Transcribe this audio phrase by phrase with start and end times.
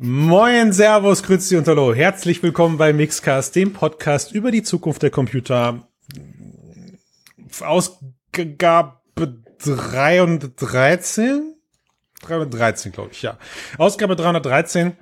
[0.00, 1.92] Moin, Servus, Grüezi und Hallo.
[1.92, 5.88] Herzlich willkommen bei Mixcast, dem Podcast über die Zukunft der Computer.
[7.60, 11.56] Ausgabe 313?
[12.22, 13.38] 313, glaube ich, ja.
[13.76, 14.96] Ausgabe 313.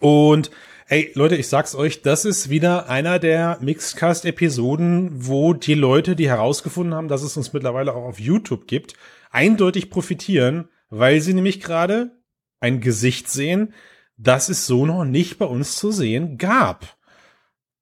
[0.00, 0.50] Und
[0.88, 6.28] ey, Leute, ich sag's euch, das ist wieder einer der Mixcast-Episoden, wo die Leute, die
[6.28, 8.94] herausgefunden haben, dass es uns mittlerweile auch auf YouTube gibt,
[9.30, 12.10] eindeutig profitieren, weil sie nämlich gerade
[12.58, 13.74] ein Gesicht sehen,
[14.16, 16.96] das es so noch nicht bei uns zu sehen gab.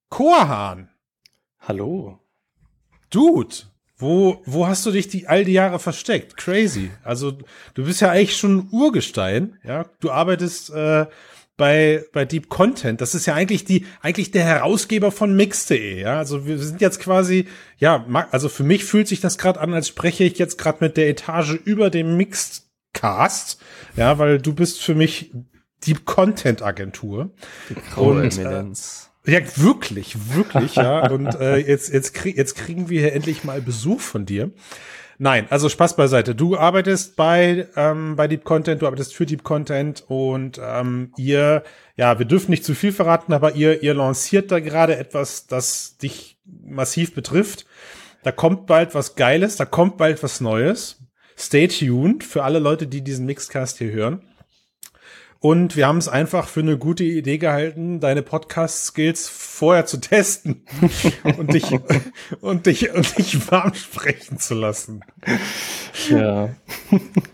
[0.08, 0.90] Korhan.
[1.60, 2.18] Hallo.
[3.10, 3.70] Dude.
[4.00, 6.38] Wo, wo hast du dich die all die Jahre versteckt?
[6.38, 6.90] Crazy.
[7.04, 7.32] Also
[7.74, 9.84] du bist ja eigentlich schon Urgestein, ja.
[10.00, 11.04] Du arbeitest äh,
[11.58, 13.02] bei bei Deep Content.
[13.02, 16.16] Das ist ja eigentlich die eigentlich der Herausgeber von Mix.de, ja.
[16.16, 19.88] Also wir sind jetzt quasi ja, also für mich fühlt sich das gerade an, als
[19.88, 23.60] spreche ich jetzt gerade mit der Etage über dem Mixed-Cast,
[23.96, 25.30] ja, weil du bist für mich
[25.84, 27.30] die Content-Agentur.
[27.68, 29.10] Die graue und, Eminenz.
[29.26, 31.06] Äh, ja, wirklich, wirklich, ja.
[31.10, 34.50] Und äh, jetzt, jetzt, krieg, jetzt kriegen wir hier endlich mal Besuch von dir.
[35.22, 36.34] Nein, also Spaß beiseite.
[36.34, 41.62] Du arbeitest bei, ähm, bei Deep Content, du arbeitest für Deep Content und ähm, ihr,
[41.96, 45.98] ja, wir dürfen nicht zu viel verraten, aber ihr, ihr lanciert da gerade etwas, das
[45.98, 47.66] dich massiv betrifft.
[48.22, 51.02] Da kommt bald was Geiles, da kommt bald was Neues.
[51.36, 54.22] Stay tuned für alle Leute, die diesen Mixcast hier hören.
[55.42, 60.66] Und wir haben es einfach für eine gute Idee gehalten, deine Podcast-Skills vorher zu testen
[61.38, 61.64] und dich
[62.42, 65.00] und dich und dich warm sprechen zu lassen.
[66.10, 66.50] Ja.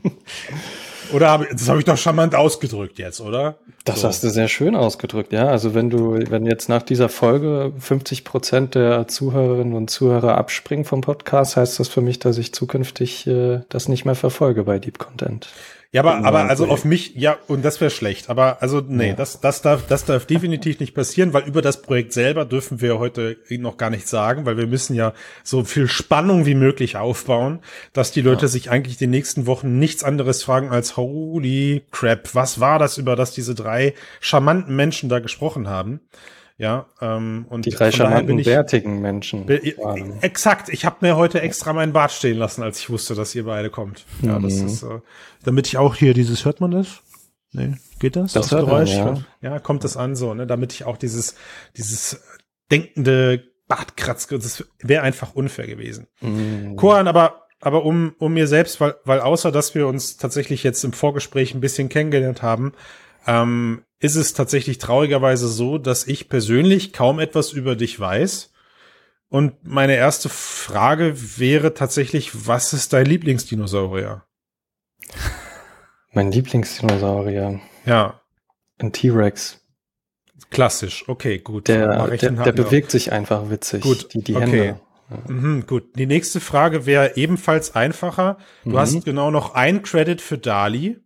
[1.13, 3.59] Oder habe das habe ich doch charmant ausgedrückt jetzt, oder?
[3.85, 4.09] Das so.
[4.09, 5.47] hast du sehr schön ausgedrückt, ja.
[5.47, 10.85] Also wenn du, wenn jetzt nach dieser Folge 50 Prozent der Zuhörerinnen und Zuhörer abspringen
[10.85, 14.81] vom Podcast, heißt das für mich, dass ich zukünftig äh, das nicht mehr verfolge bei
[14.81, 15.49] Deep Content.
[15.93, 18.29] Ja, aber, aber also auf mich, ja, und das wäre schlecht.
[18.29, 19.15] Aber also, nee, ja.
[19.15, 22.99] das, das darf, das darf definitiv nicht passieren, weil über das Projekt selber dürfen wir
[22.99, 27.61] heute noch gar nicht sagen, weil wir müssen ja so viel Spannung wie möglich aufbauen,
[27.93, 28.49] dass die Leute ja.
[28.49, 33.17] sich eigentlich die nächsten Wochen nichts anderes fragen als holy crap, was war das, über
[33.17, 36.01] das diese drei charmanten Menschen da gesprochen haben?
[36.59, 39.45] Ja, ähm, und die drei charmanten, ich, bärtigen Menschen.
[39.45, 39.61] Be
[40.23, 40.71] exakt.
[40.71, 43.69] Ich habe mir heute extra meinen Bart stehen lassen, als ich wusste, dass ihr beide
[43.69, 44.07] kommt.
[44.23, 44.43] Ja, mhm.
[44.45, 45.01] das ist, äh,
[45.45, 47.03] damit ich auch hier dieses, hört man das?
[47.53, 48.33] Nee, geht das?
[48.33, 48.97] Das, das Geräusch?
[48.97, 49.53] Man, ja.
[49.53, 51.35] ja, kommt das an so, ne, damit ich auch dieses,
[51.77, 52.23] dieses
[52.71, 56.07] denkende Bartkratz, das wäre einfach unfair gewesen.
[56.21, 56.77] Mhm.
[56.77, 60.85] Koran, aber aber um, um mir selbst, weil, weil außer dass wir uns tatsächlich jetzt
[60.85, 62.73] im Vorgespräch ein bisschen kennengelernt haben,
[63.27, 68.53] ähm, ist es tatsächlich traurigerweise so, dass ich persönlich kaum etwas über dich weiß.
[69.29, 74.25] Und meine erste Frage wäre tatsächlich, was ist dein Lieblingsdinosaurier?
[76.13, 77.61] Mein Lieblingsdinosaurier.
[77.85, 78.21] Ja.
[78.79, 79.61] Ein T-Rex.
[80.51, 81.69] Klassisch, okay, gut.
[81.69, 83.83] Der, der, der bewegt sich einfach witzig.
[83.83, 84.45] Gut, die, die okay.
[84.45, 84.81] Hände.
[85.29, 85.97] Mhm, gut.
[85.97, 88.39] Die nächste Frage wäre ebenfalls einfacher.
[88.65, 88.79] Du mhm.
[88.79, 90.99] hast genau noch ein Credit für Dali.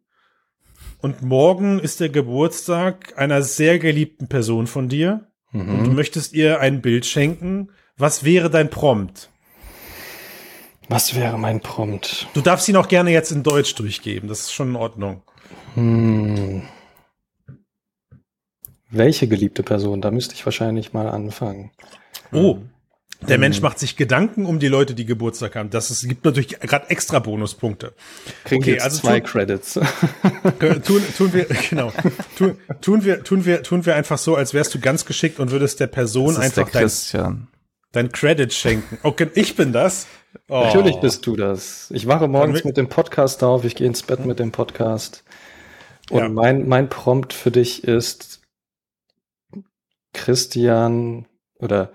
[1.01, 5.29] Und morgen ist der Geburtstag einer sehr geliebten Person von dir.
[5.53, 5.79] Mhm.
[5.79, 7.71] Und du möchtest ihr ein Bild schenken.
[7.97, 9.31] Was wäre dein Prompt?
[10.89, 12.27] Was wäre mein Prompt?
[12.35, 14.29] Du darfst ihn auch gerne jetzt in Deutsch durchgeben.
[14.29, 15.23] Das ist schon in Ordnung.
[15.75, 16.63] Hm.
[18.91, 20.01] Welche geliebte Person?
[20.01, 21.71] Da müsste ich wahrscheinlich mal anfangen.
[22.33, 22.59] Oh,
[23.29, 23.65] der Mensch mhm.
[23.65, 25.71] macht sich Gedanken um die Leute, die Geburtstag haben.
[25.71, 27.93] Das ist, gibt natürlich gerade extra Bonuspunkte.
[28.45, 29.75] Kriegen okay, also zwei tun, Credits.
[30.85, 31.93] Tun, tun wir, genau.
[32.37, 35.51] Tun, tun wir, tun wir, tun wir einfach so, als wärst du ganz geschickt und
[35.51, 37.49] würdest der Person einfach der dein,
[37.93, 38.99] dein Credit schenken.
[39.03, 40.07] Okay, ich bin das.
[40.49, 40.63] Oh.
[40.63, 41.91] Natürlich bist du das.
[41.91, 45.25] Ich wache morgens mit dem Podcast auf, ich gehe ins Bett mit dem Podcast.
[46.09, 46.29] Und ja.
[46.29, 48.41] mein, mein Prompt für dich ist
[50.13, 51.27] Christian
[51.59, 51.93] oder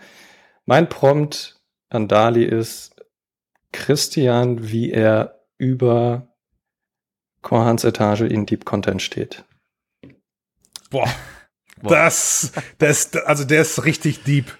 [0.65, 1.59] mein Prompt
[1.89, 2.95] an Dali ist
[3.71, 6.27] Christian, wie er über
[7.41, 9.45] Korhans Etage in Deep Content steht.
[10.89, 11.03] Boah.
[11.03, 11.09] Boah.
[11.83, 14.57] Das, das, also der ist richtig deep.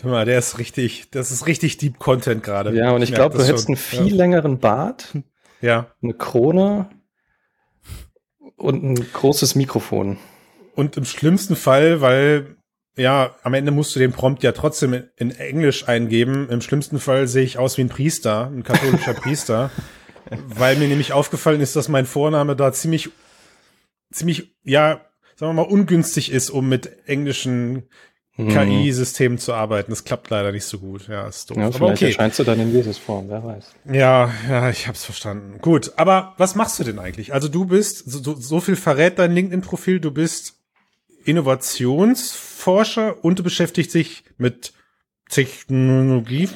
[0.00, 2.72] Hör mal, der ist richtig, das ist richtig Deep Content gerade.
[2.74, 4.16] Ja, und ich glaube, du hättest einen viel ja.
[4.16, 5.12] längeren Bart.
[5.62, 5.90] Ja.
[6.02, 6.90] Eine Krone
[8.56, 10.18] und ein großes Mikrofon.
[10.74, 12.58] Und im schlimmsten Fall, weil
[12.96, 16.48] ja, am Ende musst du den Prompt ja trotzdem in Englisch eingeben.
[16.50, 19.70] Im schlimmsten Fall sehe ich aus wie ein Priester, ein katholischer Priester,
[20.46, 23.10] weil mir nämlich aufgefallen ist, dass mein Vorname da ziemlich,
[24.10, 25.02] ziemlich, ja,
[25.36, 27.84] sagen wir mal, ungünstig ist, um mit englischen
[28.38, 28.48] mhm.
[28.48, 29.90] KI-Systemen zu arbeiten.
[29.90, 31.06] Das klappt leider nicht so gut.
[31.08, 31.58] Ja, ist doof.
[31.58, 32.06] Ja, aber okay.
[32.06, 33.74] erscheinst du dann in Jesus-Form, wer weiß.
[33.92, 35.58] Ja, ja, ich hab's verstanden.
[35.60, 37.34] Gut, aber was machst du denn eigentlich?
[37.34, 40.54] Also du bist, so, so viel verrät dein LinkedIn-Profil, du bist
[41.26, 44.72] Innovationsforscher und du beschäftigst dich mit
[45.28, 46.48] Technologie.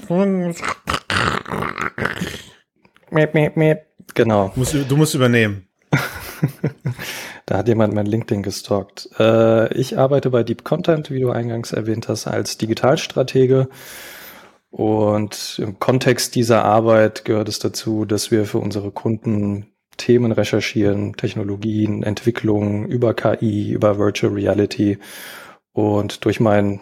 [4.14, 4.52] Genau.
[4.54, 5.66] Du musst, du musst übernehmen.
[7.46, 9.08] da hat jemand mein LinkedIn gestalkt.
[9.18, 13.68] Äh, ich arbeite bei Deep Content, wie du eingangs erwähnt hast, als Digitalstratege.
[14.70, 19.66] Und im Kontext dieser Arbeit gehört es dazu, dass wir für unsere Kunden
[20.00, 24.98] Themen recherchieren, Technologien, Entwicklungen über KI, über Virtual Reality.
[25.72, 26.80] Und durch meinen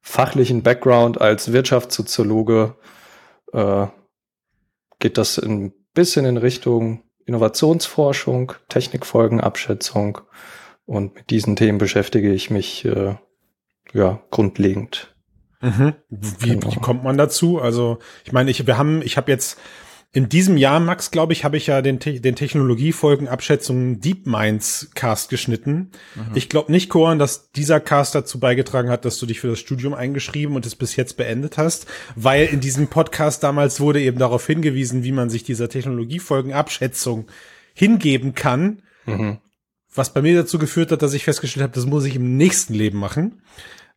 [0.00, 2.76] fachlichen Background als Wirtschaftssoziologe
[3.52, 3.86] äh,
[4.98, 10.18] geht das ein bisschen in Richtung Innovationsforschung, Technikfolgenabschätzung
[10.86, 13.16] und mit diesen Themen beschäftige ich mich äh,
[13.92, 15.14] ja grundlegend.
[15.60, 15.94] Mhm.
[16.08, 16.72] Wie, genau.
[16.72, 17.60] wie kommt man dazu?
[17.60, 19.58] Also ich meine, ich wir haben, ich habe jetzt
[20.14, 25.90] in diesem Jahr, Max, glaube ich, habe ich ja den, den Technologiefolgenabschätzungen DeepMinds Cast geschnitten.
[26.14, 26.36] Mhm.
[26.36, 29.58] Ich glaube nicht, Koran, dass dieser Cast dazu beigetragen hat, dass du dich für das
[29.58, 34.20] Studium eingeschrieben und es bis jetzt beendet hast, weil in diesem Podcast damals wurde eben
[34.20, 37.26] darauf hingewiesen, wie man sich dieser Technologiefolgenabschätzung
[37.74, 38.82] hingeben kann.
[39.06, 39.38] Mhm.
[39.92, 42.74] Was bei mir dazu geführt hat, dass ich festgestellt habe, das muss ich im nächsten
[42.74, 43.42] Leben machen.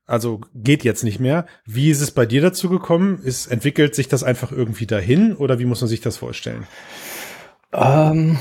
[0.08, 1.46] Also geht jetzt nicht mehr.
[1.66, 3.22] Wie ist es bei dir dazu gekommen?
[3.22, 6.66] Ist, entwickelt sich das einfach irgendwie dahin oder wie muss man sich das vorstellen?
[7.74, 8.40] Ähm,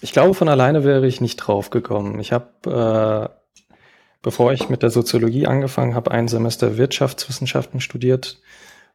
[0.00, 2.18] ich glaube, von alleine wäre ich nicht drauf gekommen.
[2.18, 3.76] Ich habe, äh,
[4.22, 8.40] bevor ich mit der Soziologie angefangen habe, ein Semester Wirtschaftswissenschaften studiert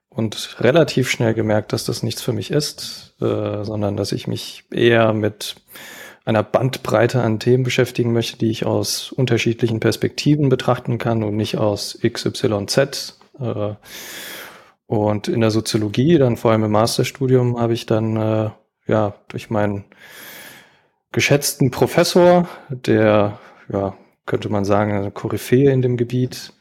[0.10, 4.64] und relativ schnell gemerkt, dass das nichts für mich ist, äh, sondern dass ich mich
[4.72, 5.56] eher mit
[6.26, 11.58] einer Bandbreite an Themen beschäftigen möchte, die ich aus unterschiedlichen Perspektiven betrachten kann und nicht
[11.58, 13.20] aus XYZ.
[13.40, 13.74] Äh,
[14.86, 18.50] und in der Soziologie, dann vor allem im Masterstudium, habe ich dann äh,
[18.88, 19.86] ja durch meinen
[21.12, 23.40] geschätzten Professor, der
[23.72, 23.96] ja
[24.26, 26.54] könnte man sagen eine Koryphäe in dem Gebiet,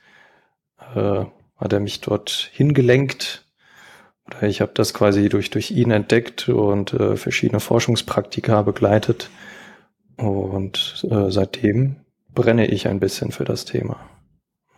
[0.95, 1.25] äh,
[1.57, 3.45] hat er mich dort hingelenkt.
[4.27, 9.31] Oder ich habe das quasi durch durch ihn entdeckt und äh, verschiedene Forschungspraktika begleitet.
[10.21, 11.97] Und äh, seitdem
[12.35, 13.99] brenne ich ein bisschen für das Thema.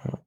[0.04, 0.18] Ja.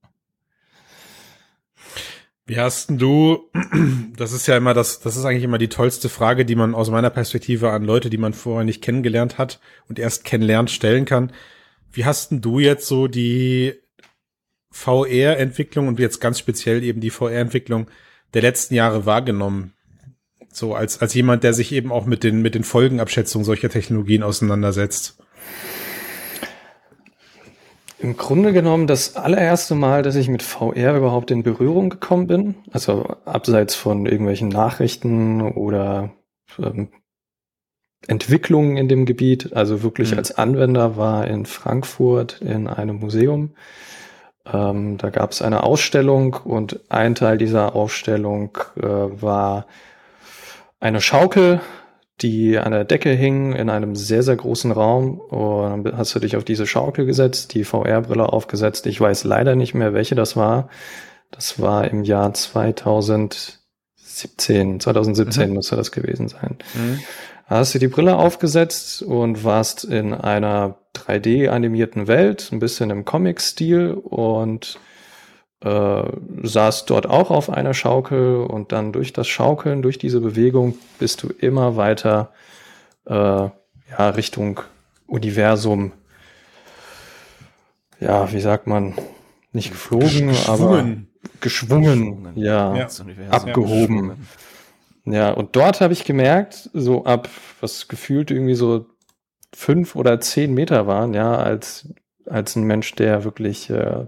[2.45, 3.49] Wie hast du,
[4.17, 6.89] das ist ja immer das, das ist eigentlich immer die tollste Frage, die man aus
[6.89, 11.31] meiner Perspektive an Leute, die man vorher nicht kennengelernt hat und erst kennenlernt, stellen kann.
[11.91, 13.73] Wie hast du jetzt so die
[14.71, 17.87] VR-Entwicklung und jetzt ganz speziell eben die VR-Entwicklung
[18.33, 19.74] der letzten Jahre wahrgenommen?
[20.55, 24.23] So als, als jemand, der sich eben auch mit den, mit den Folgenabschätzungen solcher Technologien
[24.23, 25.17] auseinandersetzt.
[27.99, 32.55] Im Grunde genommen das allererste Mal, dass ich mit VR überhaupt in Berührung gekommen bin,
[32.71, 36.11] also abseits von irgendwelchen Nachrichten oder
[36.57, 36.87] ähm,
[38.07, 40.19] Entwicklungen in dem Gebiet, also wirklich mhm.
[40.19, 43.55] als Anwender war in Frankfurt in einem Museum.
[44.45, 49.65] Ähm, da gab es eine Ausstellung und ein Teil dieser Ausstellung äh, war
[50.79, 51.61] eine Schaukel,
[52.21, 55.19] die an der Decke hing in einem sehr, sehr großen Raum.
[55.19, 58.87] Und dann hast du dich auf diese Schaukel gesetzt, die VR-Brille aufgesetzt.
[58.87, 60.69] Ich weiß leider nicht mehr, welche das war.
[61.31, 64.79] Das war im Jahr 2017.
[64.79, 65.55] 2017 mhm.
[65.55, 66.57] müsste das gewesen sein.
[66.73, 66.99] Mhm.
[67.49, 73.05] Da hast du die Brille aufgesetzt und warst in einer 3D-animierten Welt, ein bisschen im
[73.05, 74.79] Comic-Stil und
[75.61, 76.03] äh,
[76.43, 81.23] saß dort auch auf einer Schaukel und dann durch das Schaukeln, durch diese Bewegung bist
[81.23, 82.31] du immer weiter
[83.05, 84.61] äh, ja, Richtung
[85.07, 85.91] Universum,
[87.99, 88.95] ja, wie sagt man,
[89.51, 90.47] nicht geflogen, geschwungen.
[90.47, 90.83] aber
[91.39, 92.37] geschwungen, geschwungen.
[92.37, 92.87] Ja, ja,
[93.29, 94.27] abgehoben.
[95.05, 97.29] Ja, und dort habe ich gemerkt, so ab,
[97.61, 98.87] was gefühlt irgendwie so
[99.53, 101.93] fünf oder zehn Meter waren, ja, als,
[102.25, 104.07] als ein Mensch, der wirklich äh,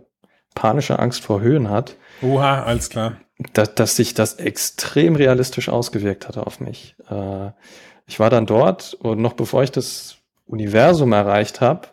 [0.57, 1.95] panische Angst vor Höhen hat.
[2.23, 3.17] Oha, alles klar.
[3.53, 6.95] Dass, dass sich das extrem realistisch ausgewirkt hatte auf mich.
[7.09, 7.51] Äh,
[8.07, 11.89] ich war dann dort und noch bevor ich das Universum erreicht habe,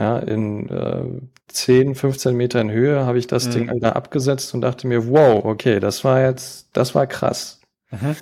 [0.00, 1.04] ja, in äh,
[1.48, 3.52] 10, 15 Metern Höhe habe ich das mhm.
[3.52, 7.60] Ding da abgesetzt und dachte mir, wow, okay, das war jetzt, das war krass.
[7.90, 8.16] Mhm.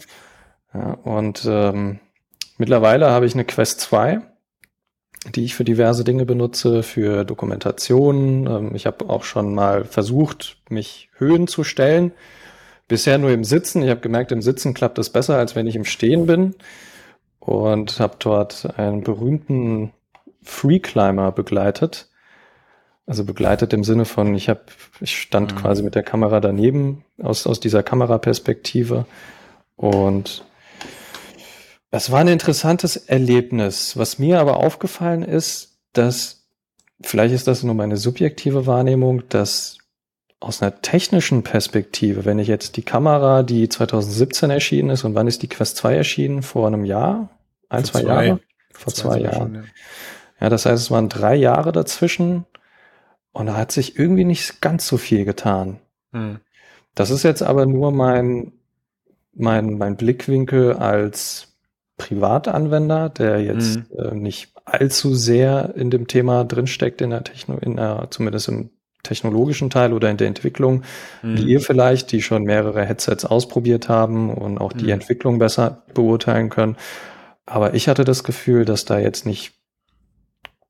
[0.75, 2.01] Ja, und ähm,
[2.59, 4.21] mittlerweile habe ich eine Quest 2
[5.33, 8.47] die ich für diverse Dinge benutze, für Dokumentation.
[8.47, 12.13] Ähm, ich habe auch schon mal versucht, mich Höhen zu stellen.
[12.89, 13.83] Bisher nur im Sitzen.
[13.83, 16.55] Ich habe gemerkt, im Sitzen klappt es besser, als wenn ich im Stehen bin.
[17.41, 19.93] Und habe dort einen berühmten
[20.43, 22.09] Free Climber begleitet.
[23.07, 24.61] Also begleitet im Sinne von, ich habe,
[25.01, 25.59] ich stand mhm.
[25.59, 29.07] quasi mit der Kamera daneben aus, aus dieser Kameraperspektive
[29.77, 30.45] und
[31.93, 33.97] es war ein interessantes Erlebnis.
[33.99, 36.47] Was mir aber aufgefallen ist, dass,
[37.03, 39.77] vielleicht ist das nur meine subjektive Wahrnehmung, dass
[40.41, 45.29] aus einer technischen Perspektive, wenn ich jetzt die Kamera, die 2017 erschienen ist, und wann
[45.29, 46.43] ist die Quest 2 erschienen?
[46.43, 47.29] Vor einem Jahr?
[47.69, 48.41] Ein, zwei, zwei, Jahre?
[48.73, 49.37] Vor zwei, zwei Jahren.
[49.37, 49.63] Schon, ja.
[50.41, 52.47] ja, das heißt, es waren drei Jahre dazwischen
[53.33, 55.79] und da hat sich irgendwie nicht ganz so viel getan.
[56.13, 56.41] Hm.
[56.95, 58.53] Das ist jetzt aber nur mein,
[59.35, 61.52] mein, mein Blickwinkel als
[61.97, 63.87] Privatanwender, der jetzt mhm.
[63.99, 68.71] äh, nicht allzu sehr in dem Thema drinsteckt, in der Techno, in der, zumindest im
[69.03, 70.85] technologischen Teil oder in der Entwicklung,
[71.23, 71.37] mhm.
[71.37, 74.91] wie ihr vielleicht, die schon mehrere Headsets ausprobiert haben und auch die mhm.
[74.91, 76.77] Entwicklung besser beurteilen können.
[77.47, 79.55] Aber ich hatte das Gefühl, dass da jetzt nicht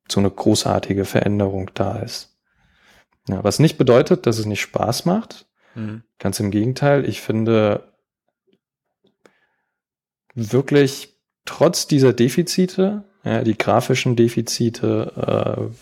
[0.09, 2.35] so eine großartige Veränderung da ist.
[3.29, 5.45] Ja, was nicht bedeutet, dass es nicht Spaß macht.
[5.75, 6.03] Mhm.
[6.19, 7.93] Ganz im Gegenteil, ich finde
[10.35, 11.12] wirklich
[11.45, 15.75] trotz dieser Defizite, ja, die grafischen Defizite äh,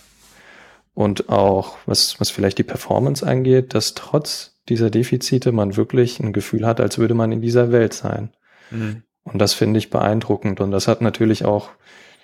[0.94, 6.34] und auch was, was vielleicht die Performance angeht, dass trotz dieser Defizite man wirklich ein
[6.34, 8.32] Gefühl hat, als würde man in dieser Welt sein.
[8.70, 9.04] Mhm.
[9.24, 10.60] Und das finde ich beeindruckend.
[10.60, 11.70] Und das hat natürlich auch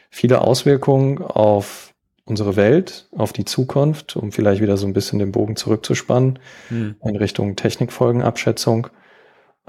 [0.10, 1.94] viele Auswirkungen auf
[2.26, 6.40] unsere Welt, auf die Zukunft, um vielleicht wieder so ein bisschen den Bogen zurückzuspannen
[6.70, 6.96] mhm.
[7.04, 8.88] in Richtung Technikfolgenabschätzung,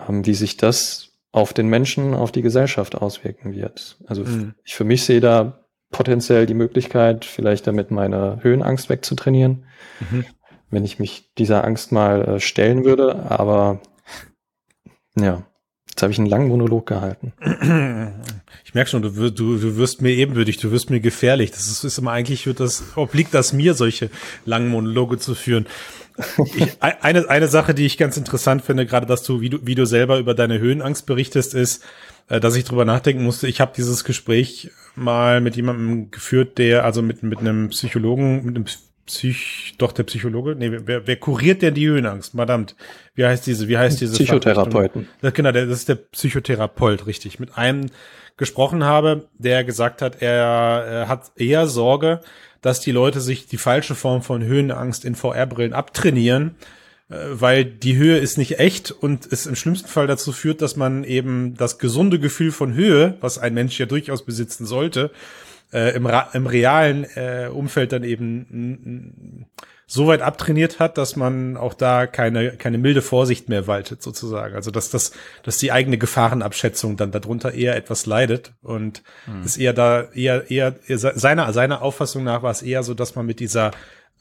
[0.09, 3.99] ähm, wie sich das auf den Menschen, auf die Gesellschaft auswirken wird.
[4.07, 4.55] Also mhm.
[4.65, 9.67] ich für mich sehe da potenziell die Möglichkeit, vielleicht damit meine Höhenangst wegzutrainieren,
[10.11, 10.25] mhm.
[10.71, 13.31] wenn ich mich dieser Angst mal äh, stellen würde.
[13.31, 13.81] Aber
[15.17, 15.45] ja,
[15.89, 17.33] jetzt habe ich einen langen Monolog gehalten.
[18.65, 21.53] Ich merke schon, du, du, du wirst mir ebenbürtig, du wirst mir gefährlich.
[21.53, 24.11] Das ist, ist immer eigentlich, das, obliegt das mir, solche
[24.45, 25.67] langen Monologe zu führen.
[26.57, 29.75] Ich, eine, eine Sache, die ich ganz interessant finde, gerade dass du wie, du, wie
[29.75, 31.85] du selber über deine Höhenangst berichtest, ist,
[32.29, 33.47] äh, dass ich drüber nachdenken musste.
[33.47, 38.57] Ich habe dieses Gespräch mal mit jemandem geführt, der, also mit, mit einem Psychologen, mit
[38.57, 38.67] einem
[39.07, 42.33] Psych, doch der Psychologe, nee, wer, wer kuriert denn die Höhenangst?
[42.35, 42.77] Verdammt,
[43.15, 45.09] wie heißt diese, wie heißt diese Psychotherapeuten.
[45.23, 47.41] Das, genau, das ist der Psychotherapeut, richtig.
[47.41, 47.87] Mit einem
[48.37, 52.21] gesprochen habe, der gesagt hat, er, er hat eher Sorge,
[52.61, 56.57] dass die Leute sich die falsche Form von Höhenangst in VR-Brillen abtrainieren,
[57.09, 60.77] äh, weil die Höhe ist nicht echt und es im schlimmsten Fall dazu führt, dass
[60.77, 65.11] man eben das gesunde Gefühl von Höhe, was ein Mensch ja durchaus besitzen sollte,
[65.73, 69.47] äh, im, im realen äh, Umfeld dann eben
[69.91, 74.55] so weit abtrainiert hat, dass man auch da keine, keine milde Vorsicht mehr waltet, sozusagen.
[74.55, 79.43] Also, dass das, dass die eigene Gefahrenabschätzung dann darunter eher etwas leidet und hm.
[79.45, 83.25] ist eher da, eher, eher, seiner, seiner Auffassung nach war es eher so, dass man
[83.25, 83.71] mit dieser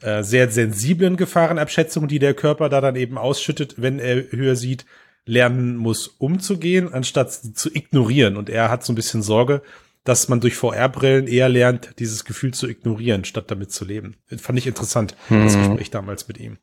[0.00, 4.86] äh, sehr sensiblen Gefahrenabschätzung, die der Körper da dann eben ausschüttet, wenn er höher sieht,
[5.26, 8.38] lernen muss umzugehen, anstatt zu ignorieren.
[8.38, 9.60] Und er hat so ein bisschen Sorge,
[10.08, 14.16] dass man durch VR-Brillen eher lernt, dieses Gefühl zu ignorieren, statt damit zu leben.
[14.38, 15.44] Fand ich interessant, mhm.
[15.44, 16.56] das Gespräch damals mit ihm.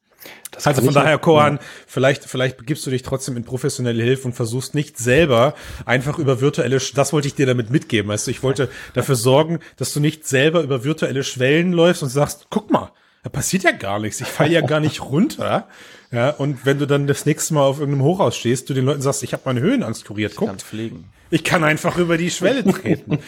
[0.50, 1.62] Das also von daher, Kohan, ja.
[1.86, 5.54] vielleicht, vielleicht begibst du dich trotzdem in professionelle Hilfe und versuchst nicht selber
[5.86, 9.60] einfach über virtuelle, das wollte ich dir damit mitgeben, weißt du, ich wollte dafür sorgen,
[9.78, 13.74] dass du nicht selber über virtuelle Schwellen läufst und sagst, guck mal, da passiert ja
[13.74, 15.68] gar nichts, ich falle ja gar nicht runter.
[16.16, 19.02] Ja, und wenn du dann das nächste Mal auf irgendeinem Hochhaus stehst, du den Leuten
[19.02, 20.62] sagst, ich habe meine Höhenangst kuriert, guck.
[20.62, 21.12] fliegen.
[21.30, 23.20] Ich kann einfach über die Schwelle treten.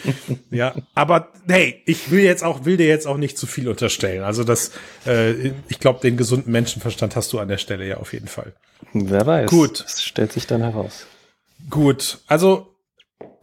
[0.50, 4.22] ja, aber hey, ich will jetzt auch, will dir jetzt auch nicht zu viel unterstellen.
[4.22, 4.70] Also das,
[5.04, 8.54] äh, ich glaube, den gesunden Menschenverstand hast du an der Stelle ja auf jeden Fall.
[8.94, 9.50] Wer weiß.
[9.50, 9.84] Gut.
[9.84, 11.06] Das stellt sich dann heraus.
[11.68, 12.20] Gut.
[12.26, 12.74] Also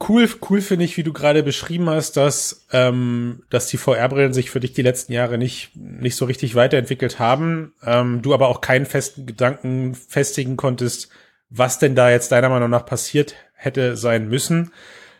[0.07, 4.49] cool, cool finde ich, wie du gerade beschrieben hast, dass, ähm, dass die VR-Brillen sich
[4.49, 7.73] für dich die letzten Jahre nicht, nicht so richtig weiterentwickelt haben.
[7.83, 11.09] Ähm, du aber auch keinen festen Gedanken festigen konntest,
[11.49, 14.71] was denn da jetzt deiner Meinung nach passiert hätte sein müssen.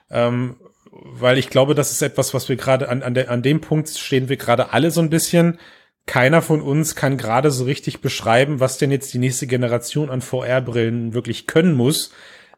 [0.10, 0.58] Ähm,
[0.92, 3.90] weil ich glaube, das ist etwas, was wir gerade an, an, der, an dem Punkt
[3.90, 5.60] stehen wir gerade alle so ein bisschen.
[6.06, 10.22] Keiner von uns kann gerade so richtig beschreiben, was denn jetzt die nächste Generation an
[10.22, 12.12] VR-Brillen wirklich können muss.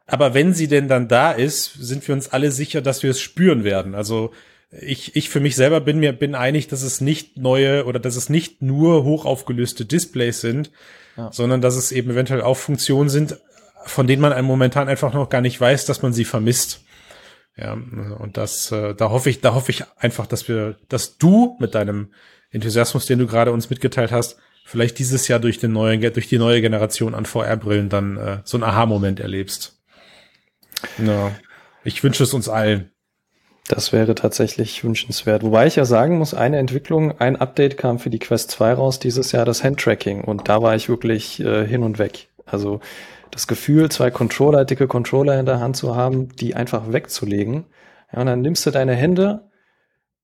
[0.07, 3.19] Aber wenn sie denn dann da ist, sind wir uns alle sicher, dass wir es
[3.19, 3.93] spüren werden.
[3.93, 4.31] Also
[4.71, 8.15] ich, ich für mich selber bin mir bin einig, dass es nicht neue oder dass
[8.15, 10.71] es nicht nur hochaufgelöste Displays sind,
[11.17, 11.31] ja.
[11.31, 13.37] sondern dass es eben eventuell auch Funktionen sind,
[13.85, 16.81] von denen man momentan einfach noch gar nicht weiß, dass man sie vermisst.
[17.57, 21.57] Ja, und das, äh, da hoffe ich, da hoffe ich einfach, dass wir, dass du
[21.59, 22.11] mit deinem
[22.51, 26.37] Enthusiasmus, den du gerade uns mitgeteilt hast, vielleicht dieses Jahr durch den neuen, durch die
[26.37, 29.76] neue Generation an VR-Brillen dann äh, so einen Aha-Moment erlebst.
[30.97, 31.31] Ja.
[31.83, 32.91] Ich wünsche es uns allen.
[33.67, 35.43] Das wäre tatsächlich wünschenswert.
[35.43, 38.99] Wobei ich ja sagen muss, eine Entwicklung, ein Update kam für die Quest 2 raus
[38.99, 40.23] dieses Jahr, das Handtracking.
[40.23, 42.29] Und da war ich wirklich äh, hin und weg.
[42.45, 42.79] Also
[43.31, 47.65] das Gefühl, zwei Controller, dicke Controller in der Hand zu haben, die einfach wegzulegen.
[48.13, 49.49] Ja, und dann nimmst du deine Hände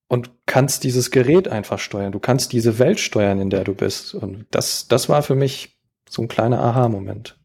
[0.08, 2.12] und kannst dieses Gerät einfach steuern.
[2.12, 4.14] Du kannst diese Welt steuern, in der du bist.
[4.14, 5.78] Und das, das war für mich
[6.10, 7.38] so ein kleiner Aha-Moment.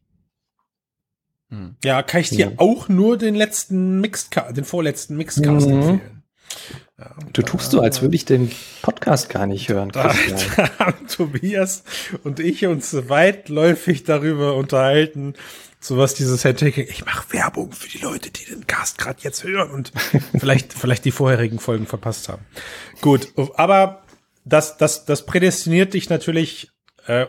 [1.49, 1.75] Hm.
[1.83, 2.51] Ja, kann ich dir ja.
[2.57, 5.73] auch nur den letzten Mixcast, den vorletzten Mixcast mhm.
[5.73, 6.19] empfehlen.
[6.97, 8.51] Ja, du tust so, als würde ich den
[8.81, 9.89] Podcast gar nicht hören.
[9.89, 10.13] Da,
[10.55, 11.83] da haben Tobias
[12.23, 15.33] und ich uns weitläufig darüber unterhalten,
[15.79, 16.87] so was dieses Handtaking.
[16.89, 19.91] Ich mache Werbung für die Leute, die den Cast gerade jetzt hören und
[20.37, 22.45] vielleicht vielleicht die vorherigen Folgen verpasst haben.
[23.01, 24.03] Gut, aber
[24.43, 26.69] das das das prädestiniert dich natürlich
[27.07, 27.27] äh,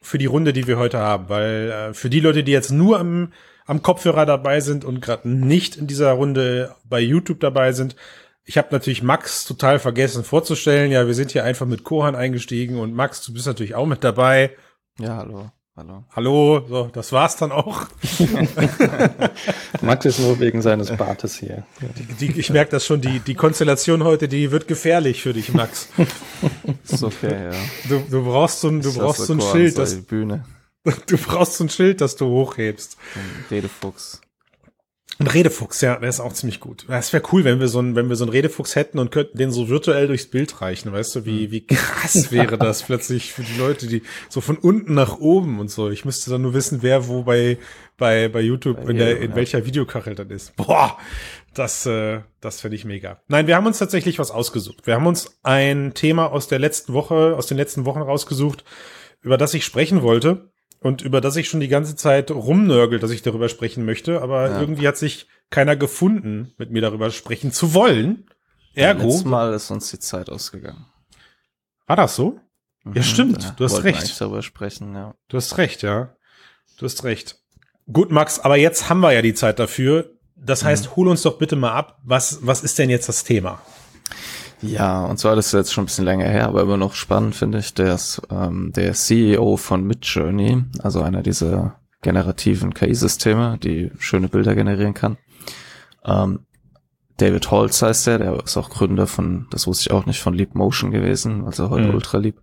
[0.00, 2.98] für die Runde, die wir heute haben, weil äh, für die Leute, die jetzt nur
[2.98, 3.32] am,
[3.66, 7.96] am Kopfhörer dabei sind und gerade nicht in dieser Runde bei YouTube dabei sind,
[8.44, 10.90] ich habe natürlich Max total vergessen vorzustellen.
[10.90, 14.02] Ja, wir sind hier einfach mit Kohan eingestiegen und Max, du bist natürlich auch mit
[14.02, 14.56] dabei.
[14.98, 15.50] Ja, hallo.
[15.78, 16.02] Hallo.
[16.10, 17.86] Hallo, so, das war's dann auch.
[19.80, 21.62] Max ist nur wegen seines Bartes hier.
[22.18, 25.54] Die, die, ich merke das schon, die, die Konstellation heute, die wird gefährlich für dich,
[25.54, 25.88] Max.
[26.82, 27.58] ist okay, ja.
[27.88, 30.44] Du, du brauchst so ein, du brauchst so ein Schild, das, Bühne.
[31.06, 32.96] Du brauchst so ein Schild, das du hochhebst.
[33.14, 34.20] Ein Redefuchs.
[35.20, 36.86] Ein Redefuchs, ja, der ist auch ziemlich gut.
[36.88, 39.36] Es wäre cool, wenn wir so ein, wenn wir so einen Redefuchs hätten und könnten
[39.36, 43.42] den so virtuell durchs Bild reichen, weißt du, wie, wie krass wäre das plötzlich für
[43.42, 45.90] die Leute, die so von unten nach oben und so.
[45.90, 47.58] Ich müsste dann nur wissen, wer wo bei,
[47.96, 49.36] bei, bei YouTube, bei in, der, in ja.
[49.36, 50.56] welcher Videokachel das ist.
[50.56, 50.96] Boah,
[51.52, 53.20] das, äh, das finde ich mega.
[53.26, 54.86] Nein, wir haben uns tatsächlich was ausgesucht.
[54.86, 58.64] Wir haben uns ein Thema aus der letzten Woche, aus den letzten Wochen rausgesucht,
[59.20, 63.10] über das ich sprechen wollte und über das ich schon die ganze Zeit rumnörgel, dass
[63.10, 64.60] ich darüber sprechen möchte, aber ja.
[64.60, 68.26] irgendwie hat sich keiner gefunden, mit mir darüber sprechen zu wollen.
[68.74, 69.06] Ergo.
[69.06, 70.86] Letztes Mal ist uns die Zeit ausgegangen.
[71.86, 72.38] War das so?
[72.84, 73.42] Mhm, ja, stimmt.
[73.42, 74.20] Ja, du hast recht.
[74.20, 75.14] darüber sprechen, ja.
[75.28, 76.14] Du hast recht, ja.
[76.78, 77.40] Du hast recht.
[77.90, 80.12] Gut, Max, aber jetzt haben wir ja die Zeit dafür.
[80.36, 80.96] Das heißt, mhm.
[80.96, 81.98] hol uns doch bitte mal ab.
[82.04, 83.62] Was, was ist denn jetzt das Thema?
[84.60, 87.34] Ja, und zwar das ist jetzt schon ein bisschen länger her, aber immer noch spannend
[87.34, 93.90] finde ich, der ist ähm, der CEO von Midjourney, also einer dieser generativen KI-Systeme, die
[93.98, 95.16] schöne Bilder generieren kann.
[96.04, 96.40] Ähm,
[97.18, 100.34] David Holz heißt der, der ist auch Gründer von, das wusste ich auch nicht, von
[100.34, 101.94] Leap Motion gewesen, also heute mhm.
[101.94, 102.40] Ultra Leap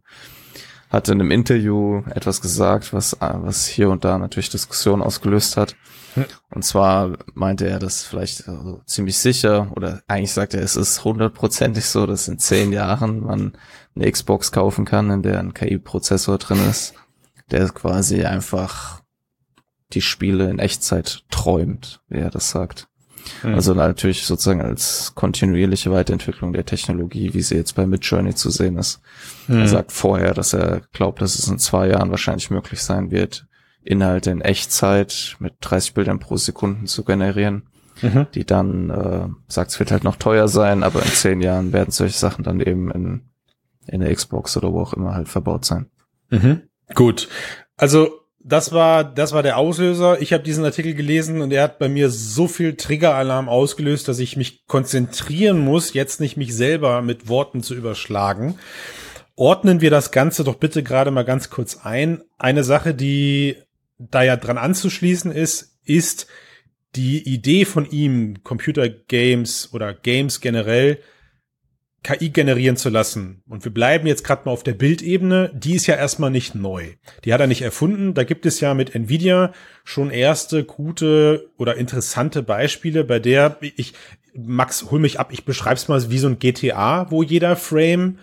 [0.90, 5.76] hat in einem Interview etwas gesagt, was, was hier und da natürlich Diskussionen ausgelöst hat.
[6.16, 6.26] Hm.
[6.50, 11.04] Und zwar meinte er das vielleicht also ziemlich sicher, oder eigentlich sagt er, es ist
[11.04, 13.58] hundertprozentig so, dass in zehn Jahren man
[13.96, 16.94] eine Xbox kaufen kann, in der ein KI-Prozessor drin ist,
[17.52, 19.02] der quasi einfach
[19.94, 22.88] die Spiele in Echtzeit träumt, wie er das sagt.
[23.44, 23.56] Mhm.
[23.56, 28.78] Also natürlich sozusagen als kontinuierliche Weiterentwicklung der Technologie, wie sie jetzt bei Midjourney zu sehen
[28.78, 29.02] ist.
[29.48, 29.60] Mhm.
[29.60, 33.48] Er sagt vorher, dass er glaubt, dass es in zwei Jahren wahrscheinlich möglich sein wird,
[33.86, 37.70] Inhalte in Echtzeit mit 30 Bildern pro Sekunde zu generieren,
[38.02, 38.28] mhm.
[38.34, 41.92] die dann, äh, sagt, es wird halt noch teuer sein, aber in zehn Jahren werden
[41.92, 43.22] solche Sachen dann eben in,
[43.88, 45.88] in der Xbox oder wo auch immer halt verbaut sein.
[46.30, 46.64] Mhm.
[46.94, 47.28] Gut.
[47.78, 48.10] Also
[48.48, 50.22] das war, das war der Auslöser.
[50.22, 54.20] Ich habe diesen Artikel gelesen und er hat bei mir so viel Triggeralarm ausgelöst, dass
[54.20, 58.60] ich mich konzentrieren muss, jetzt nicht mich selber mit Worten zu überschlagen.
[59.36, 62.22] Ordnen wir das Ganze doch bitte gerade mal ganz kurz ein.
[62.38, 63.58] Eine Sache, die
[63.98, 66.28] da ja dran anzuschließen ist, ist
[66.96, 71.00] die Idee von ihm, Computer Games oder Games generell
[72.06, 73.42] KI generieren zu lassen.
[73.50, 75.52] Und wir bleiben jetzt gerade mal auf der Bildebene.
[75.56, 76.94] Die ist ja erstmal nicht neu.
[77.26, 78.14] Die hat er nicht erfunden.
[78.14, 79.54] Da gibt es ja mit Nvidia
[79.84, 83.94] schon erste gute oder interessante Beispiele, bei der ich,
[84.36, 88.20] Max, hol mich ab, ich beschreib's mal wie so ein GTA, wo jeder Frame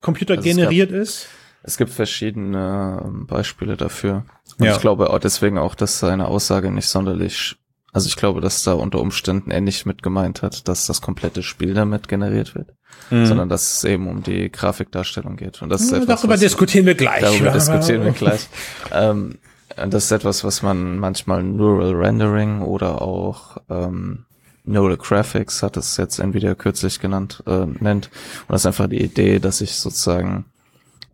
[0.00, 1.28] Computer also generiert ist.
[1.62, 4.24] Es gibt verschiedene ähm, Beispiele dafür.
[4.58, 4.72] Und ja.
[4.72, 7.56] ich glaube auch deswegen auch, dass seine Aussage nicht sonderlich
[7.92, 11.42] also ich glaube, dass da unter Umständen er nicht mit gemeint hat, dass das komplette
[11.42, 12.72] Spiel damit generiert wird,
[13.10, 13.26] mhm.
[13.26, 15.60] sondern dass es eben um die Grafikdarstellung geht.
[15.60, 17.20] Und das ist ja, etwas, darüber diskutieren wir gleich.
[17.20, 18.48] Darüber diskutieren wir gleich.
[18.92, 19.38] ähm,
[19.76, 24.26] das ist etwas, was man manchmal Neural Rendering oder auch ähm,
[24.64, 28.10] Neural Graphics hat es jetzt Nvidia kürzlich genannt, äh, nennt.
[28.46, 30.44] Und das ist einfach die Idee, dass ich sozusagen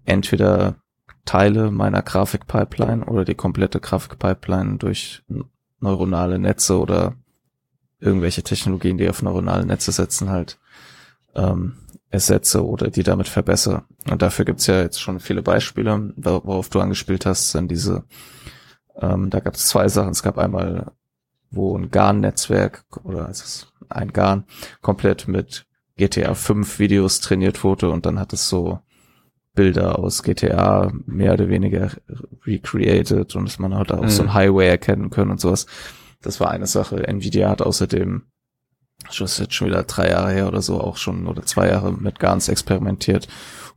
[0.06, 0.76] entweder
[1.24, 5.22] Teile meiner Grafikpipeline oder die komplette Grafikpipeline durch
[5.80, 7.14] neuronale Netze oder
[8.00, 10.58] irgendwelche Technologien, die auf neuronale Netze setzen, halt
[11.34, 11.78] ähm,
[12.10, 13.84] ersetze oder die damit verbessere.
[14.08, 18.04] Und dafür gibt's ja jetzt schon viele Beispiele, worauf du angespielt hast, sind diese,
[18.96, 20.10] ähm, da gab es zwei Sachen.
[20.10, 20.92] Es gab einmal
[21.50, 24.44] wo ein GAN-Netzwerk oder ist ein GAN
[24.80, 25.66] komplett mit
[25.96, 28.80] GTA 5 Videos trainiert wurde und dann hat es so
[29.56, 31.90] Bilder aus GTA mehr oder weniger
[32.46, 34.08] recreated und dass man halt auch mhm.
[34.08, 35.66] so ein Highway erkennen können und sowas.
[36.22, 37.08] Das war eine Sache.
[37.08, 38.22] Nvidia hat außerdem,
[39.06, 41.92] das ist jetzt schon wieder drei Jahre her oder so, auch schon oder zwei Jahre
[41.92, 43.26] mit GANs experimentiert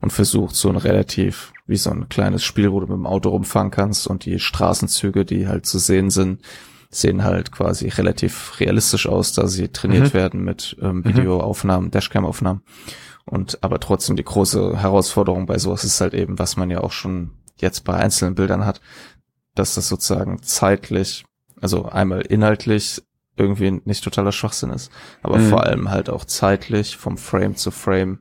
[0.01, 3.29] und versucht so ein relativ, wie so ein kleines Spiel, wo du mit dem Auto
[3.29, 6.41] rumfahren kannst und die Straßenzüge, die halt zu sehen sind,
[6.91, 10.13] sehen halt quasi relativ realistisch aus, da sie trainiert mhm.
[10.13, 11.05] werden mit ähm, mhm.
[11.05, 12.63] Videoaufnahmen, Dashcam-Aufnahmen.
[13.29, 16.91] Und aber trotzdem die große Herausforderung bei sowas ist halt eben, was man ja auch
[16.91, 18.81] schon jetzt bei einzelnen Bildern hat,
[19.53, 21.25] dass das sozusagen zeitlich,
[21.61, 23.03] also einmal inhaltlich
[23.35, 25.49] irgendwie nicht totaler Schwachsinn ist, aber mhm.
[25.49, 28.19] vor allem halt auch zeitlich vom Frame zu Frame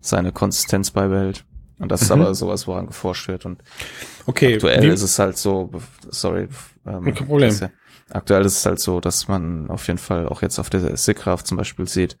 [0.00, 1.44] seine Konsistenz beibehält.
[1.78, 2.20] Und das ist mhm.
[2.20, 3.46] aber sowas, woran geforscht wird.
[3.46, 3.62] Und
[4.26, 5.70] okay, aktuell ist es halt so,
[6.10, 6.48] sorry,
[6.86, 7.56] ähm, kein Problem.
[7.58, 7.70] Ja,
[8.10, 11.44] aktuell ist es halt so, dass man auf jeden Fall auch jetzt auf der SIGGRAPH
[11.44, 12.18] zum Beispiel sieht,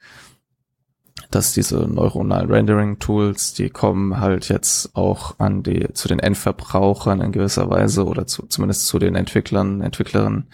[1.34, 7.20] dass diese neuronalen Rendering Tools, die kommen halt jetzt auch an die, zu den Endverbrauchern
[7.20, 10.48] in gewisser Weise oder zu, zumindest zu den Entwicklern, Entwicklerinnen,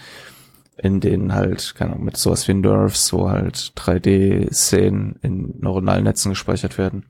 [0.77, 6.31] in denen halt, keine Ahnung, mit sowas wie Nerves, wo halt 3D-Szenen in neuronalen Netzen
[6.31, 7.07] gespeichert werden,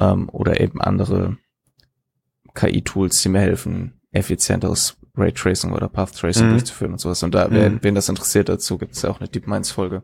[0.00, 1.36] ähm, oder eben andere
[2.54, 6.50] KI-Tools, die mir helfen, effizienteres Raytracing oder Path Tracing mhm.
[6.52, 7.22] durchzuführen und sowas.
[7.22, 7.54] Und da, mhm.
[7.54, 10.02] wen, wen das interessiert dazu, gibt es ja auch eine DeepMinds-Folge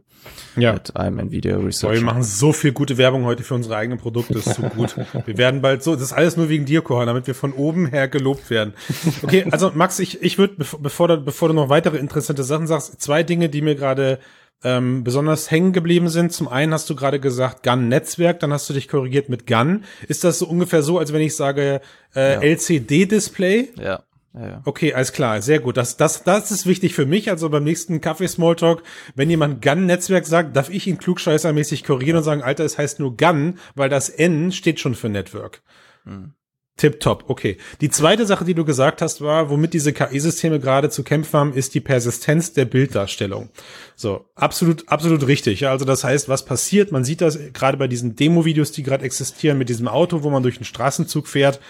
[0.56, 0.72] ja.
[0.74, 1.94] mit einem Nvidia Research.
[1.94, 4.96] wir machen so viel gute Werbung heute für unsere eigenen Produkte, das ist so gut.
[5.26, 7.86] wir werden bald so, das ist alles nur wegen dir, Kohan, damit wir von oben
[7.86, 8.74] her gelobt werden.
[9.22, 13.00] Okay, also Max, ich, ich würde, bevor du, bevor du noch weitere interessante Sachen sagst,
[13.00, 14.18] zwei Dinge, die mir gerade
[14.64, 16.32] ähm, besonders hängen geblieben sind.
[16.32, 19.84] Zum einen hast du gerade gesagt GAN-Netzwerk, dann hast du dich korrigiert mit GAN.
[20.08, 21.80] Ist das so ungefähr so, als wenn ich sage
[22.14, 22.40] äh, ja.
[22.40, 23.70] LCD-Display?
[23.80, 24.02] Ja.
[24.38, 24.60] Ja.
[24.64, 25.78] Okay, alles klar, sehr gut.
[25.78, 27.30] Das, das, das ist wichtig für mich.
[27.30, 28.82] Also beim nächsten Kaffee-Smalltalk,
[29.14, 33.16] wenn jemand GAN-Netzwerk sagt, darf ich ihn klugscheißermäßig korrigieren und sagen, Alter, es heißt nur
[33.16, 35.62] GAN, weil das N steht schon für Network.
[36.04, 36.34] Hm.
[36.76, 37.56] Tipptopp, okay.
[37.80, 41.54] Die zweite Sache, die du gesagt hast, war, womit diese KI-Systeme gerade zu kämpfen haben,
[41.54, 43.48] ist die Persistenz der Bilddarstellung.
[43.94, 45.66] So, absolut, absolut richtig.
[45.66, 46.92] Also das heißt, was passiert?
[46.92, 50.42] Man sieht das gerade bei diesen Demo-Videos, die gerade existieren, mit diesem Auto, wo man
[50.42, 51.60] durch einen Straßenzug fährt.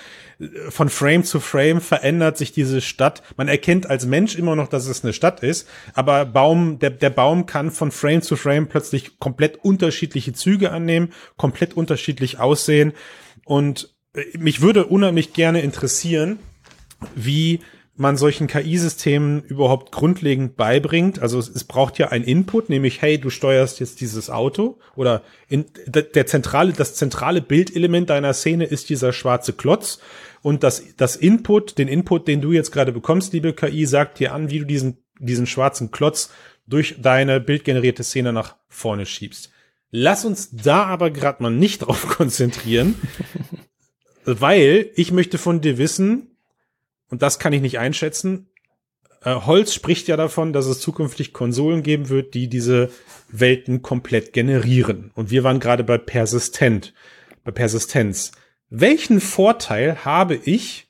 [0.69, 3.23] Von Frame zu Frame verändert sich diese Stadt.
[3.37, 7.11] Man erkennt als Mensch immer noch, dass es eine Stadt ist, aber Baum, der, der
[7.11, 12.93] Baum kann von Frame zu Frame plötzlich komplett unterschiedliche Züge annehmen, komplett unterschiedlich aussehen
[13.45, 13.97] und
[14.39, 16.39] mich würde unheimlich gerne interessieren,
[17.15, 17.61] wie
[17.97, 21.19] man solchen KI-Systemen überhaupt grundlegend beibringt.
[21.19, 25.23] Also es, es, braucht ja ein Input, nämlich hey, du steuerst jetzt dieses Auto oder
[25.49, 29.99] in, der zentrale, das zentrale Bildelement deiner Szene ist dieser schwarze Klotz
[30.43, 34.33] und das, das Input, den Input, den du jetzt gerade bekommst, liebe KI, sagt dir
[34.35, 36.31] an, wie du diesen, diesen schwarzen Klotz
[36.67, 39.51] durch deine bildgenerierte Szene nach vorne schiebst.
[39.91, 42.97] Lass uns da aber gerade mal nicht drauf konzentrieren,
[44.25, 46.36] weil ich möchte von dir wissen,
[47.11, 48.49] und das kann ich nicht einschätzen,
[49.27, 52.91] äh, Holz spricht ja davon, dass es zukünftig Konsolen geben wird, die diese
[53.29, 55.11] Welten komplett generieren.
[55.15, 56.95] Und wir waren gerade bei persistent,
[57.45, 58.31] bei Persistenz.
[58.71, 60.89] Welchen Vorteil habe ich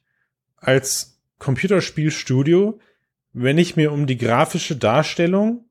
[0.57, 2.79] als Computerspielstudio,
[3.33, 5.65] wenn ich mir um die grafische Darstellung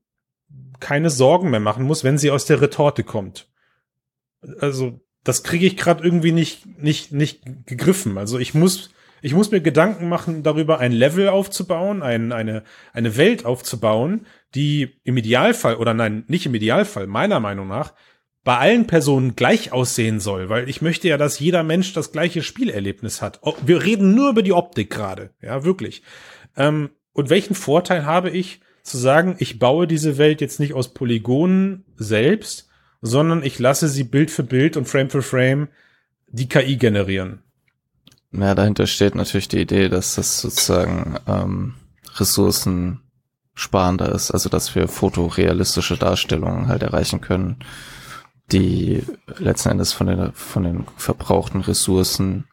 [0.80, 3.48] keine Sorgen mehr machen muss, wenn sie aus der Retorte kommt?
[4.58, 8.18] Also das kriege ich gerade irgendwie nicht, nicht, nicht gegriffen.
[8.18, 8.90] Also ich muss,
[9.22, 14.98] ich muss mir Gedanken machen darüber, ein Level aufzubauen, ein, eine, eine Welt aufzubauen, die
[15.04, 17.92] im Idealfall, oder nein, nicht im Idealfall, meiner Meinung nach,
[18.44, 22.42] bei allen Personen gleich aussehen soll, weil ich möchte ja, dass jeder Mensch das gleiche
[22.42, 23.40] Spielerlebnis hat.
[23.64, 26.02] Wir reden nur über die Optik gerade, ja, wirklich.
[26.56, 30.94] Ähm, und welchen Vorteil habe ich zu sagen, ich baue diese Welt jetzt nicht aus
[30.94, 32.68] Polygonen selbst,
[33.00, 35.68] sondern ich lasse sie Bild für Bild und Frame für Frame
[36.28, 37.42] die KI generieren.
[38.38, 41.74] Ja, dahinter steht natürlich die Idee, dass das sozusagen ähm,
[42.16, 43.00] Ressourcen
[43.54, 47.56] sparender ist, also dass wir fotorealistische Darstellungen halt erreichen können,
[48.52, 49.02] die
[49.38, 52.46] letzten Endes von den, von den verbrauchten Ressourcen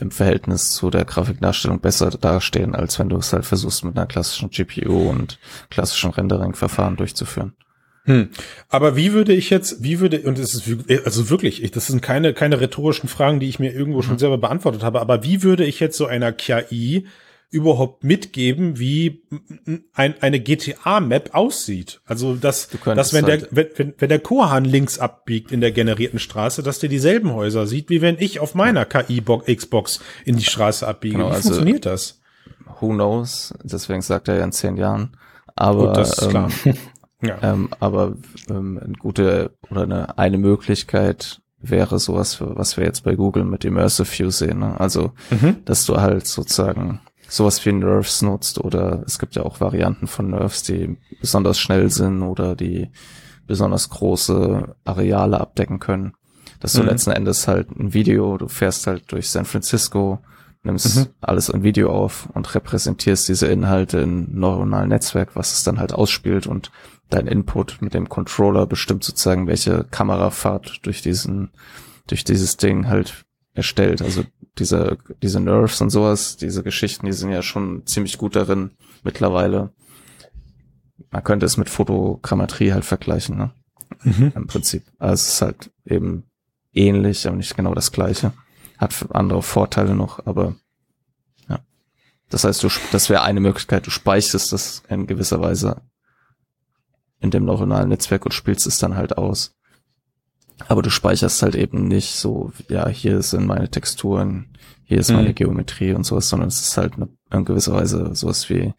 [0.00, 4.06] im Verhältnis zu der Grafikdarstellung besser dastehen, als wenn du es halt versuchst mit einer
[4.06, 5.38] klassischen GPU und
[5.70, 7.54] klassischen Rendering-Verfahren durchzuführen.
[8.06, 8.30] Hm.
[8.68, 12.02] Aber wie würde ich jetzt, wie würde, und es ist also wirklich, ich, das sind
[12.02, 14.20] keine, keine rhetorischen Fragen, die ich mir irgendwo schon mhm.
[14.20, 17.06] selber beantwortet habe, aber wie würde ich jetzt so einer KI
[17.50, 19.22] überhaupt mitgeben, wie
[19.94, 22.00] ein, eine GTA-Map aussieht.
[22.04, 26.18] Also dass, dass wenn halt der wenn, wenn der Kohan links abbiegt in der generierten
[26.18, 30.86] Straße, dass der dieselben Häuser sieht, wie wenn ich auf meiner KI-Xbox in die Straße
[30.86, 31.16] abbiege.
[31.16, 32.20] Genau, wie also, funktioniert das?
[32.80, 33.54] Who knows?
[33.62, 35.16] Deswegen sagt er ja in zehn Jahren.
[35.54, 36.50] Aber, Gut, das ist klar.
[37.22, 37.38] Ja.
[37.42, 38.14] ähm, aber
[38.50, 43.64] ähm, eine gute oder eine, eine Möglichkeit wäre sowas, was wir jetzt bei Google mit
[43.64, 44.58] Immersive View sehen.
[44.60, 44.78] Ne?
[44.78, 45.64] Also, mhm.
[45.64, 50.30] dass du halt sozusagen sowas wie Nerves nutzt oder es gibt ja auch Varianten von
[50.30, 52.90] Nerves, die besonders schnell sind oder die
[53.46, 56.12] besonders große Areale abdecken können.
[56.60, 56.88] Dass du mhm.
[56.88, 60.20] letzten Endes halt ein Video, du fährst halt durch San Francisco,
[60.62, 61.06] nimmst mhm.
[61.20, 65.92] alles in Video auf und repräsentierst diese Inhalte in neuronalen Netzwerk, was es dann halt
[65.92, 66.70] ausspielt und
[67.10, 71.50] dein Input mit dem Controller bestimmt sozusagen, welche Kamerafahrt durch diesen,
[72.06, 74.02] durch dieses Ding halt erstellt.
[74.02, 74.24] Also
[74.58, 78.70] diese, diese Nerves und sowas, diese Geschichten, die sind ja schon ziemlich gut darin
[79.02, 79.72] mittlerweile.
[81.10, 83.52] Man könnte es mit Fotogrammetrie halt vergleichen, ne?
[84.02, 84.32] Mhm.
[84.34, 84.84] Im Prinzip.
[84.98, 86.24] Also es ist halt eben
[86.72, 88.32] ähnlich, aber nicht genau das gleiche.
[88.78, 90.56] Hat andere Vorteile noch, aber
[91.48, 91.60] ja.
[92.28, 95.82] Das heißt, du, das wäre eine Möglichkeit, du speicherst das in gewisser Weise
[97.20, 99.56] in dem neuronalen Netzwerk und spielst es dann halt aus.
[100.68, 105.30] Aber du speicherst halt eben nicht so, ja, hier sind meine Texturen, hier ist meine
[105.30, 105.34] mhm.
[105.34, 108.72] Geometrie und sowas, sondern es ist halt eine, in gewisser Weise sowas wie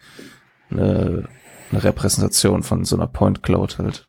[0.69, 1.27] eine,
[1.71, 4.07] eine Repräsentation von so einer Point Cloud halt.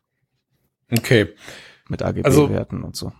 [0.91, 1.29] Okay.
[1.89, 3.11] Mit AGB-Werten also, und so.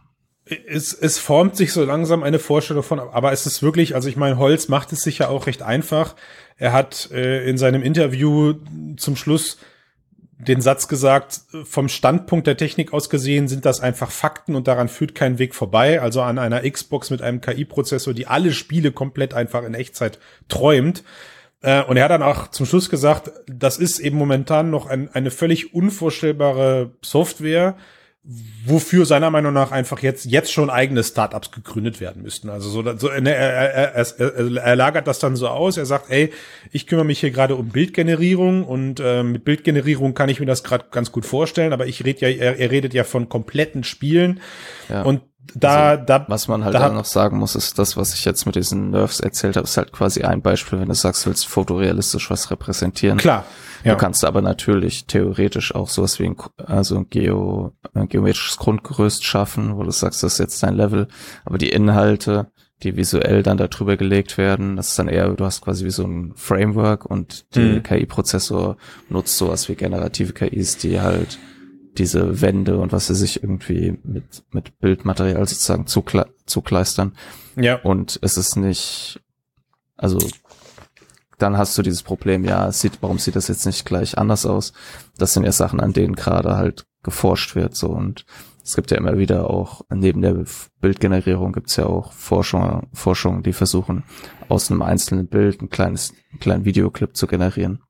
[0.46, 4.16] Es, es formt sich so langsam eine Vorstellung von, aber es ist wirklich, also ich
[4.16, 6.16] meine, Holz macht es sich ja auch recht einfach.
[6.58, 8.56] Er hat äh, in seinem Interview
[8.98, 9.58] zum Schluss
[10.40, 14.88] den Satz gesagt, vom Standpunkt der Technik aus gesehen sind das einfach Fakten und daran
[14.88, 16.02] führt kein Weg vorbei.
[16.02, 21.04] Also an einer Xbox mit einem KI-Prozessor, die alle Spiele komplett einfach in Echtzeit träumt.
[21.62, 25.14] Äh, und er hat dann auch zum Schluss gesagt, das ist eben momentan noch ein,
[25.14, 27.76] eine völlig unvorstellbare Software,
[28.24, 32.50] wofür seiner Meinung nach einfach jetzt jetzt schon eigene Startups gegründet werden müssten.
[32.50, 35.78] Also so, so er, er, er, er lagert das dann so aus.
[35.78, 36.32] Er sagt, ey,
[36.72, 40.64] ich kümmere mich hier gerade um Bildgenerierung und äh, mit Bildgenerierung kann ich mir das
[40.64, 41.72] gerade ganz gut vorstellen.
[41.72, 44.42] Aber ich rede ja, er, er redet ja von kompletten Spielen
[44.90, 45.04] ja.
[45.04, 45.22] und
[45.56, 48.46] da, also, da, was man halt da, noch sagen muss, ist das, was ich jetzt
[48.46, 51.48] mit diesen Nerves erzählt habe, ist halt quasi ein Beispiel, wenn du sagst, du willst
[51.48, 53.18] fotorealistisch was repräsentieren.
[53.18, 53.46] Klar.
[53.84, 53.94] Ja.
[53.94, 59.24] Du kannst aber natürlich theoretisch auch sowas wie ein, also ein, Geo, ein geometrisches Grundgerüst
[59.24, 61.08] schaffen, wo du sagst, das ist jetzt dein Level,
[61.46, 62.52] aber die Inhalte,
[62.84, 66.06] die visuell dann darüber gelegt werden, das ist dann eher, du hast quasi wie so
[66.06, 67.84] ein Framework und der mhm.
[67.84, 68.78] KI-Prozessor
[69.10, 71.40] nutzt sowas wie generative KIs, die halt
[71.98, 77.14] diese Wände und was sie sich irgendwie mit, mit Bildmaterial sozusagen zukle zukleistern.
[77.56, 77.76] Ja.
[77.76, 79.20] Und es ist nicht,
[79.98, 80.18] also
[81.40, 84.74] dann hast du dieses Problem, ja, sieht, warum sieht das jetzt nicht gleich anders aus?
[85.18, 88.26] Das sind ja Sachen, an denen gerade halt geforscht wird, so und
[88.70, 90.46] es gibt ja immer wieder auch, neben der
[90.80, 94.04] Bildgenerierung gibt es ja auch Forschung, Forschung, die versuchen,
[94.48, 97.82] aus einem einzelnen Bild ein kleines, einen kleinen Videoclip zu generieren.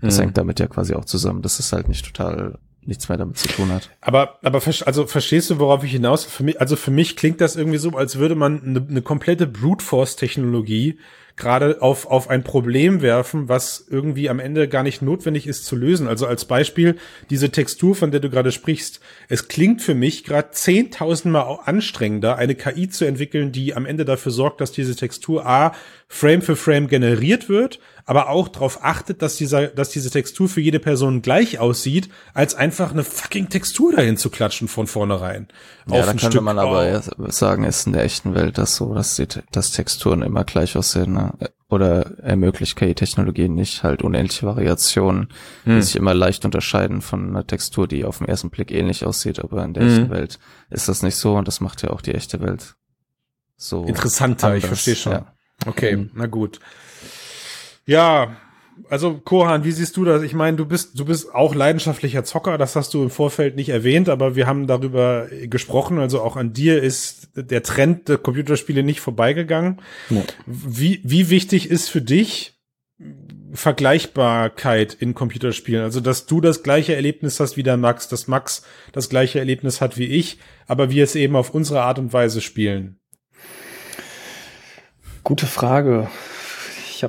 [0.00, 0.22] Das mhm.
[0.22, 3.48] hängt damit ja quasi auch zusammen, dass es halt nicht total nichts mehr damit zu
[3.48, 3.90] tun hat.
[4.00, 6.24] Aber, aber also verstehst du, worauf ich hinaus?
[6.24, 9.46] Für mich, also für mich klingt das irgendwie so, als würde man eine, eine komplette
[9.46, 10.98] Brute Force Technologie
[11.38, 15.76] gerade auf, auf ein Problem werfen, was irgendwie am Ende gar nicht notwendig ist zu
[15.76, 16.08] lösen.
[16.08, 16.96] Also als Beispiel
[17.30, 19.00] diese Textur, von der du gerade sprichst.
[19.28, 24.32] Es klingt für mich gerade zehntausendmal anstrengender, eine KI zu entwickeln, die am Ende dafür
[24.32, 25.72] sorgt, dass diese Textur A
[26.10, 30.62] Frame für Frame generiert wird, aber auch darauf achtet, dass dieser, dass diese Textur für
[30.62, 35.48] jede Person gleich aussieht, als einfach eine fucking Textur dahin zu klatschen von vornherein.
[35.86, 39.16] Ja, da könnte Stück man aber sagen, ist in der echten Welt das so, dass
[39.16, 41.27] die, dass Texturen immer gleich aussehen, ne?
[41.68, 45.28] Oder ermöglicht KI-Technologien nicht halt unendliche Variationen,
[45.64, 45.76] hm.
[45.76, 49.38] die sich immer leicht unterscheiden von einer Textur, die auf den ersten Blick ähnlich aussieht,
[49.38, 49.90] aber in der hm.
[49.90, 50.38] echten Welt
[50.70, 52.76] ist das nicht so und das macht ja auch die echte Welt
[53.58, 53.84] so.
[53.84, 54.62] Interessanter, anders.
[54.62, 55.12] ich verstehe schon.
[55.12, 55.34] Ja.
[55.66, 56.10] Okay, mhm.
[56.14, 56.60] na gut.
[57.84, 58.36] Ja,
[58.88, 60.22] also Kohan, wie siehst du das?
[60.22, 63.68] Ich meine, du bist du bist auch leidenschaftlicher Zocker, das hast du im Vorfeld nicht
[63.68, 68.82] erwähnt, aber wir haben darüber gesprochen, also auch an dir ist der Trend der Computerspiele
[68.82, 69.80] nicht vorbeigegangen.
[70.10, 70.22] Ja.
[70.46, 72.58] Wie wie wichtig ist für dich
[73.52, 78.62] Vergleichbarkeit in Computerspielen, also dass du das gleiche Erlebnis hast wie der Max, dass Max
[78.92, 82.40] das gleiche Erlebnis hat wie ich, aber wir es eben auf unsere Art und Weise
[82.40, 83.00] spielen?
[85.24, 86.08] Gute Frage.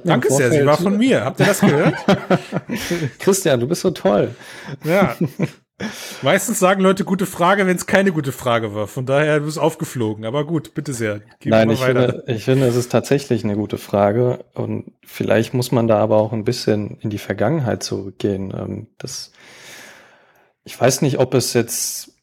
[0.04, 1.26] Danke sehr, sie war von mir.
[1.26, 1.96] Habt ihr das gehört?
[3.20, 4.36] Christian, du bist so toll.
[4.84, 5.16] Ja.
[6.22, 8.88] Meistens sagen Leute gute Frage, wenn es keine gute Frage war.
[8.88, 10.26] Von daher du bist aufgeflogen.
[10.26, 11.22] Aber gut, bitte sehr.
[11.40, 14.44] Gehen Nein, ich finde, ich finde, es ist tatsächlich eine gute Frage.
[14.54, 18.54] Und vielleicht muss man da aber auch ein bisschen in die Vergangenheit zurückgehen.
[18.56, 19.32] Ähm, das,
[20.66, 22.19] ich weiß nicht, ob es jetzt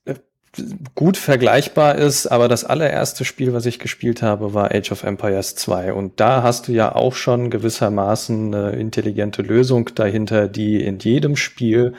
[0.94, 5.54] gut vergleichbar ist, aber das allererste Spiel, was ich gespielt habe, war Age of Empires
[5.56, 5.92] 2.
[5.92, 11.36] Und da hast du ja auch schon gewissermaßen eine intelligente Lösung dahinter, die in jedem
[11.36, 11.94] Spiel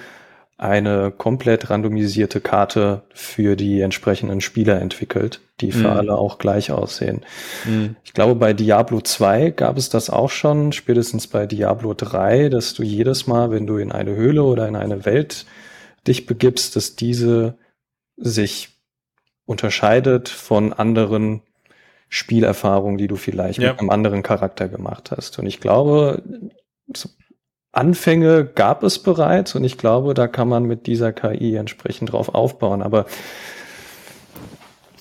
[0.57, 5.97] eine komplett randomisierte Karte für die entsprechenden Spieler entwickelt, die für mhm.
[5.97, 7.21] alle auch gleich aussehen.
[7.65, 7.95] Mhm.
[8.03, 12.73] Ich glaube, bei Diablo 2 gab es das auch schon, spätestens bei Diablo 3, dass
[12.73, 15.45] du jedes Mal, wenn du in eine Höhle oder in eine Welt
[16.07, 17.55] dich begibst, dass diese
[18.17, 18.69] sich
[19.45, 21.41] unterscheidet von anderen
[22.09, 23.71] Spielerfahrungen, die du vielleicht ja.
[23.71, 25.39] mit einem anderen Charakter gemacht hast.
[25.39, 26.21] Und ich glaube,
[27.71, 32.33] Anfänge gab es bereits und ich glaube, da kann man mit dieser KI entsprechend drauf
[32.33, 32.81] aufbauen.
[32.81, 33.05] Aber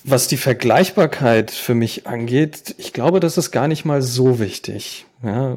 [0.05, 5.07] was die Vergleichbarkeit für mich angeht, ich glaube, das ist gar nicht mal so wichtig.
[5.23, 5.57] Ja,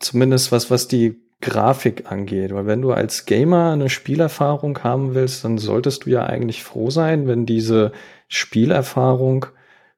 [0.00, 2.52] zumindest was, was die Grafik angeht.
[2.52, 6.90] Weil wenn du als Gamer eine Spielerfahrung haben willst, dann solltest du ja eigentlich froh
[6.90, 7.92] sein, wenn diese
[8.28, 9.46] Spielerfahrung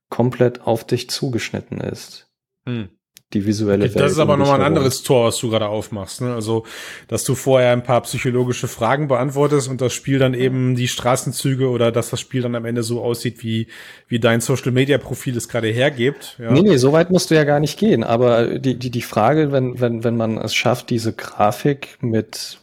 [0.09, 2.31] komplett auf dich zugeschnitten ist.
[2.67, 2.91] Hm
[3.33, 3.97] die visuelle Welt.
[3.99, 6.21] Das ist aber nochmal ein anderes Tor, was du gerade aufmachst.
[6.21, 6.35] Ne?
[6.35, 6.65] Also,
[7.07, 11.69] dass du vorher ein paar psychologische Fragen beantwortest und das Spiel dann eben die Straßenzüge
[11.69, 13.69] oder dass das Spiel dann am Ende so aussieht, wie,
[14.09, 16.37] wie dein Social-Media-Profil es gerade hergibt.
[16.41, 16.51] Ja.
[16.51, 18.03] Nee, nee, so weit musst du ja gar nicht gehen.
[18.03, 22.59] Aber die, die, die Frage, wenn, wenn, wenn man es schafft, diese Grafik mit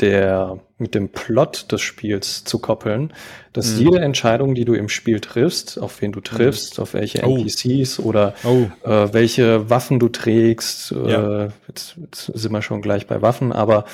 [0.00, 3.12] der, mit dem Plot des Spiels zu koppeln,
[3.52, 3.86] dass mhm.
[3.86, 6.82] jede Entscheidung, die du im Spiel triffst, auf wen du triffst, mhm.
[6.82, 7.36] auf welche oh.
[7.36, 8.66] NPCs oder oh.
[8.88, 11.44] äh, welche Waffen du trägst, äh, ja.
[11.44, 13.84] äh, jetzt, jetzt sind wir schon gleich bei Waffen, aber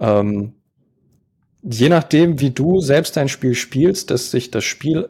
[0.00, 0.54] ähm,
[1.62, 5.08] je nachdem, wie du selbst dein Spiel spielst, dass sich das Spiel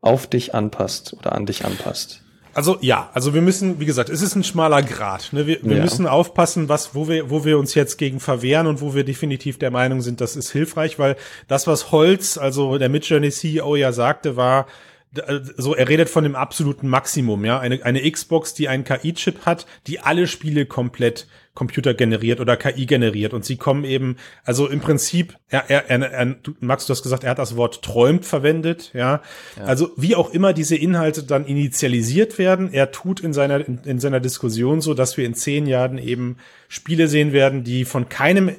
[0.00, 2.22] auf dich anpasst oder an dich anpasst.
[2.56, 5.34] Also ja, also wir müssen, wie gesagt, es ist ein schmaler Grad.
[5.34, 5.46] Ne?
[5.46, 5.82] Wir, wir ja.
[5.82, 9.58] müssen aufpassen, was, wo wir, wo wir uns jetzt gegen verwehren und wo wir definitiv
[9.58, 11.16] der Meinung sind, das ist hilfreich, weil
[11.48, 14.66] das, was Holz, also der Midjourney CEO ja sagte, war,
[15.58, 19.66] so er redet von dem absoluten Maximum, ja, eine eine Xbox, die einen KI-Chip hat,
[19.86, 24.80] die alle Spiele komplett Computer generiert oder KI generiert und sie kommen eben, also im
[24.80, 28.24] Prinzip, er, er, er, er du, Max, du hast gesagt, er hat das Wort träumt
[28.24, 29.22] verwendet, ja?
[29.56, 29.64] ja.
[29.64, 33.98] Also wie auch immer diese Inhalte dann initialisiert werden, er tut in seiner in, in
[33.98, 36.36] seiner Diskussion so, dass wir in zehn Jahren eben
[36.68, 38.52] Spiele sehen werden, die von keinem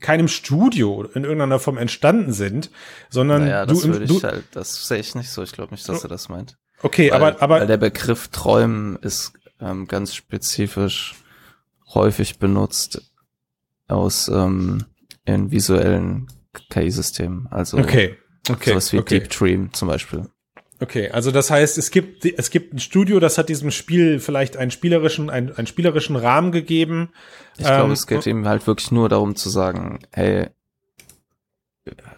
[0.00, 2.70] keinem Studio in irgendeiner Form entstanden sind,
[3.10, 5.42] sondern naja, das du, würde ich halt, das sehe ich nicht so.
[5.42, 6.56] Ich glaube nicht, dass er das meint.
[6.82, 11.16] Okay, weil, aber aber weil der Begriff Träumen ist ähm, ganz spezifisch
[11.94, 13.12] häufig benutzt
[13.88, 14.84] aus ähm,
[15.24, 16.28] in visuellen
[16.70, 17.46] KI-Systemen.
[17.50, 18.16] Also okay.
[18.48, 18.70] Okay.
[18.70, 19.20] sowas wie okay.
[19.20, 20.28] Deep Dream zum Beispiel.
[20.78, 24.58] Okay, also das heißt, es gibt es gibt ein Studio, das hat diesem Spiel vielleicht
[24.58, 27.12] einen spielerischen einen, einen spielerischen Rahmen gegeben.
[27.56, 30.48] Ich glaube, ähm, es geht ihm halt wirklich nur darum zu sagen, hey,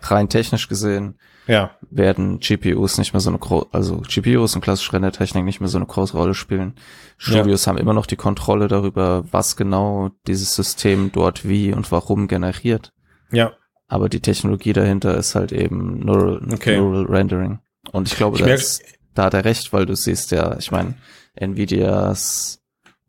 [0.03, 1.73] rein technisch gesehen ja.
[1.91, 5.79] werden GPUs nicht mehr so eine große, also GPUs und klassische Rendertechnik nicht mehr so
[5.79, 6.75] eine große Rolle spielen.
[7.17, 7.71] Studios ja.
[7.71, 12.93] haben immer noch die Kontrolle darüber, was genau dieses System dort wie und warum generiert.
[13.33, 13.53] Ja.
[13.89, 16.77] Aber die Technologie dahinter ist halt eben Neural, okay.
[16.77, 17.59] Neural Rendering.
[17.91, 18.81] Und ich glaube, ich das,
[19.15, 20.95] da hat er recht, weil du siehst ja, ich meine,
[21.35, 22.61] Nvidias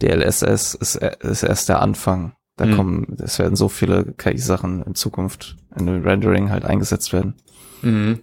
[0.02, 2.34] DLSS ist, ist erst der Anfang.
[2.56, 2.76] Da mhm.
[2.76, 7.36] kommen, es werden so viele KI-Sachen in Zukunft in Rendering halt eingesetzt werden.
[7.82, 8.22] Mhm.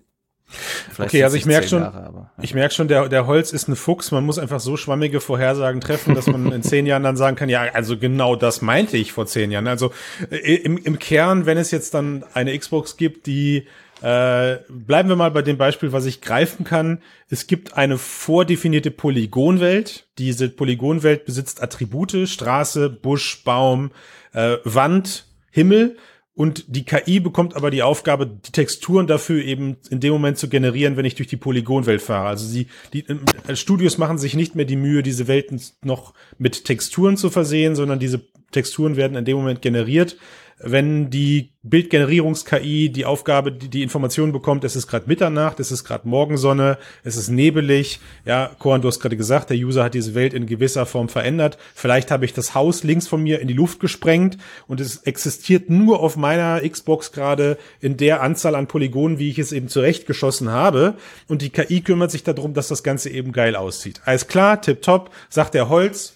[0.90, 2.44] Vielleicht okay, also ich merke schon, Jahre, aber, ja.
[2.44, 4.10] ich merke schon, der, der Holz ist ein Fuchs.
[4.10, 7.48] Man muss einfach so schwammige Vorhersagen treffen, dass man in zehn Jahren dann sagen kann,
[7.48, 9.66] ja, also genau das meinte ich vor zehn Jahren.
[9.66, 9.92] Also
[10.30, 13.66] äh, im, im Kern, wenn es jetzt dann eine Xbox gibt, die
[14.02, 17.00] äh, bleiben wir mal bei dem Beispiel, was ich greifen kann.
[17.30, 20.06] Es gibt eine vordefinierte Polygonwelt.
[20.18, 23.90] Diese Polygonwelt besitzt Attribute, Straße, Busch, Baum,
[24.32, 25.96] äh, Wand, Himmel
[26.36, 30.50] und die KI bekommt aber die Aufgabe, die Texturen dafür eben in dem Moment zu
[30.50, 32.28] generieren, wenn ich durch die Polygonwelt fahre.
[32.28, 36.66] Also sie, die äh, Studios machen sich nicht mehr die Mühe, diese Welten noch mit
[36.66, 38.20] Texturen zu versehen, sondern diese
[38.52, 40.18] Texturen werden in dem Moment generiert
[40.58, 45.84] wenn die Bildgenerierungs-KI die Aufgabe, die, die Information bekommt, es ist gerade Mitternacht, es ist
[45.84, 48.00] gerade Morgensonne, es ist nebelig.
[48.24, 51.58] Ja, Koran, du hast gerade gesagt, der User hat diese Welt in gewisser Form verändert.
[51.74, 55.68] Vielleicht habe ich das Haus links von mir in die Luft gesprengt und es existiert
[55.68, 60.50] nur auf meiner Xbox gerade in der Anzahl an Polygonen, wie ich es eben zurechtgeschossen
[60.50, 60.94] habe.
[61.28, 64.00] Und die KI kümmert sich darum, dass das Ganze eben geil aussieht.
[64.04, 66.14] Alles klar, tipptopp, sagt der Holz.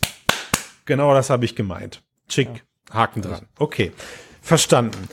[0.87, 2.03] Genau das habe ich gemeint.
[2.29, 3.47] Chick, Haken dran.
[3.59, 3.93] Okay.
[4.41, 5.09] Verstanden.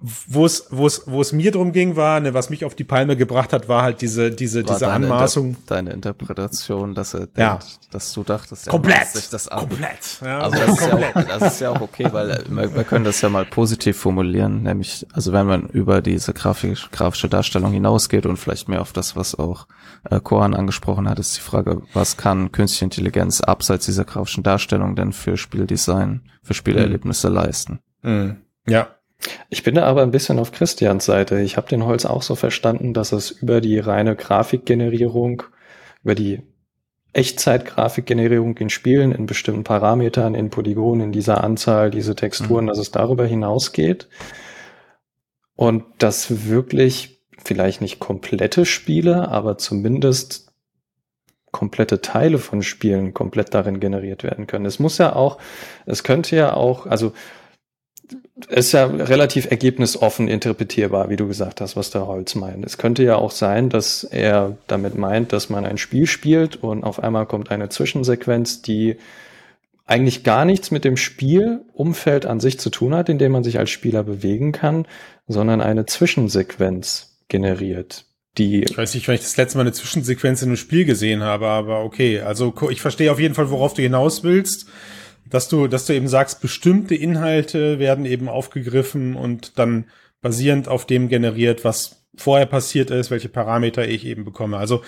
[0.00, 2.84] wo es, wo es, wo es mir drum ging, war, ne, was mich auf die
[2.84, 5.48] Palme gebracht hat, war halt diese, diese, war diese deine Anmaßung.
[5.48, 7.58] Inter deine Interpretation, dass er denkt, ja.
[7.90, 9.60] dass du dachtest, komplett, sich das an.
[9.60, 10.20] komplett.
[10.24, 13.04] Ja, also das ist, ja auch, das ist ja auch okay, weil wir, wir können
[13.04, 18.26] das ja mal positiv formulieren, nämlich, also wenn man über diese grafisch, grafische Darstellung hinausgeht
[18.26, 19.66] und vielleicht mehr auf das, was auch
[20.08, 24.94] äh, Koran angesprochen hat, ist die Frage, was kann künstliche Intelligenz abseits dieser grafischen Darstellung
[24.94, 27.34] denn für Spieldesign, für Spielerlebnisse mhm.
[27.34, 27.78] leisten?
[28.02, 28.36] Mhm.
[28.68, 28.88] Ja,
[29.50, 31.40] ich bin da aber ein bisschen auf Christians Seite.
[31.40, 35.42] Ich habe den Holz auch so verstanden, dass es über die reine Grafikgenerierung,
[36.04, 36.42] über die
[37.14, 42.68] Echtzeit-Grafikgenerierung in Spielen, in bestimmten Parametern, in Polygonen, in dieser Anzahl, diese Texturen, mhm.
[42.68, 44.08] dass es darüber hinausgeht.
[45.56, 50.52] Und dass wirklich vielleicht nicht komplette Spiele, aber zumindest
[51.50, 54.66] komplette Teile von Spielen komplett darin generiert werden können.
[54.66, 55.38] Es muss ja auch,
[55.86, 57.14] es könnte ja auch, also
[58.48, 62.64] ist ja relativ ergebnisoffen interpretierbar, wie du gesagt hast, was der Holz meint.
[62.64, 66.84] Es könnte ja auch sein, dass er damit meint, dass man ein Spiel spielt und
[66.84, 68.96] auf einmal kommt eine Zwischensequenz, die
[69.86, 73.58] eigentlich gar nichts mit dem Spielumfeld an sich zu tun hat, in dem man sich
[73.58, 74.86] als Spieler bewegen kann,
[75.26, 78.04] sondern eine Zwischensequenz generiert.
[78.36, 81.22] Die ich weiß nicht, wenn ich das letzte Mal eine Zwischensequenz in einem Spiel gesehen
[81.22, 82.20] habe, aber okay.
[82.20, 84.68] Also ich verstehe auf jeden Fall, worauf du hinaus willst
[85.30, 89.86] dass du, dass du eben sagst, bestimmte Inhalte werden eben aufgegriffen und dann
[90.20, 94.56] basierend auf dem generiert, was vorher passiert ist, welche Parameter ich eben bekomme.
[94.56, 94.82] Also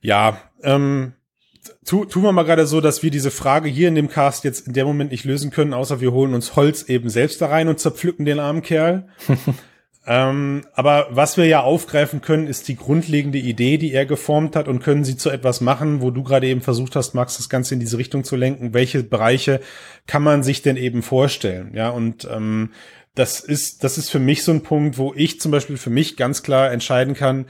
[0.00, 1.12] ja, ähm,
[1.84, 4.66] tu, tun wir mal gerade so, dass wir diese Frage hier in dem Cast jetzt
[4.66, 7.68] in dem Moment nicht lösen können, außer wir holen uns Holz eben selbst da rein
[7.68, 9.08] und zerpflücken den armen Kerl.
[10.06, 14.66] Ähm, aber was wir ja aufgreifen können, ist die grundlegende Idee, die er geformt hat
[14.66, 17.74] und können sie zu etwas machen, wo du gerade eben versucht hast, Max, das Ganze
[17.74, 18.72] in diese Richtung zu lenken.
[18.72, 19.60] Welche Bereiche
[20.06, 21.72] kann man sich denn eben vorstellen?
[21.74, 22.72] Ja, und ähm,
[23.14, 26.16] das ist, das ist für mich so ein Punkt, wo ich zum Beispiel für mich
[26.16, 27.46] ganz klar entscheiden kann,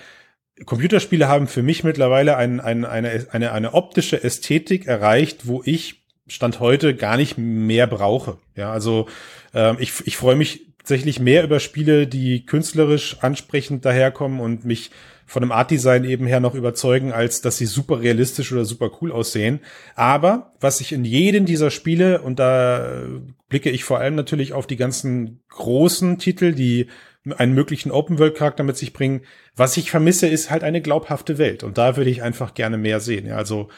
[0.67, 6.03] Computerspiele haben für mich mittlerweile ein, ein, eine, eine, eine optische Ästhetik erreicht, wo ich
[6.27, 8.39] Stand heute gar nicht mehr brauche.
[8.55, 9.09] Ja, also
[9.55, 14.91] ähm, ich, ich freue mich tatsächlich mehr über Spiele, die künstlerisch ansprechend daherkommen und mich
[15.27, 19.13] von dem Art-Design eben her noch überzeugen, als dass sie super realistisch oder super cool
[19.13, 19.61] aussehen.
[19.95, 23.05] Aber was ich in jedem dieser Spiele, und da
[23.49, 26.89] blicke ich vor allem natürlich auf die ganzen großen Titel, die
[27.37, 29.21] einen möglichen Open-World-Charakter mit sich bringen,
[29.55, 31.63] was ich vermisse, ist halt eine glaubhafte Welt.
[31.63, 33.31] Und da würde ich einfach gerne mehr sehen.
[33.31, 33.69] Also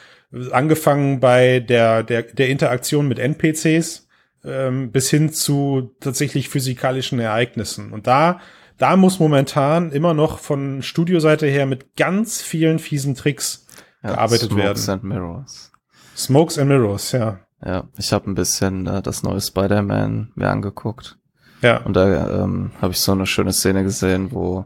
[0.51, 4.07] angefangen bei der, der, der Interaktion mit NPCs,
[4.43, 7.93] ähm, bis hin zu tatsächlich physikalischen Ereignissen.
[7.93, 8.39] Und da,
[8.77, 13.67] da muss momentan immer noch von Studioseite her mit ganz vielen fiesen Tricks
[14.03, 14.77] ja, gearbeitet Smokes werden.
[14.77, 15.71] Smokes and Mirrors.
[16.15, 17.39] Smokes and Mirrors, ja.
[17.65, 21.17] Ja, ich habe ein bisschen äh, das neue Spider-Man mir angeguckt.
[21.61, 21.77] Ja.
[21.77, 24.65] Und da ähm, habe ich so eine schöne Szene gesehen, wo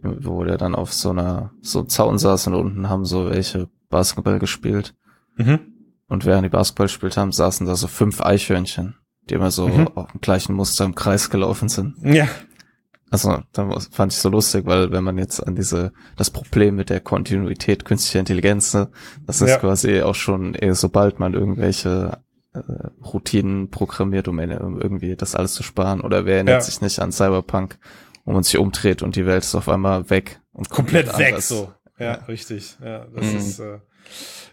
[0.00, 4.38] wo der dann auf so einer so Zaun saß und unten haben so welche Basketball
[4.38, 4.94] gespielt.
[5.36, 5.60] Mhm.
[6.08, 8.96] Und während die Basketball gespielt haben, saßen da so fünf Eichhörnchen
[9.28, 9.88] die immer so mhm.
[9.94, 11.96] auf dem gleichen Muster im Kreis gelaufen sind.
[12.02, 12.28] Ja.
[13.10, 16.88] Also, da fand ich so lustig, weil wenn man jetzt an diese, das Problem mit
[16.88, 18.88] der Kontinuität künstlicher Intelligenz, ne,
[19.26, 19.58] das ist ja.
[19.58, 22.22] quasi auch schon, eher sobald man irgendwelche
[22.54, 22.60] äh,
[23.04, 26.60] Routinen programmiert, um, irgendwie das alles zu sparen, oder wer erinnert ja.
[26.62, 27.78] sich nicht an Cyberpunk,
[28.24, 30.40] wo man sich umdreht und die Welt ist auf einmal weg.
[30.52, 31.70] Und komplett, komplett weg, so.
[31.98, 32.78] Ja, ja, richtig.
[32.82, 33.36] Ja, das mhm.
[33.36, 33.78] ist, äh,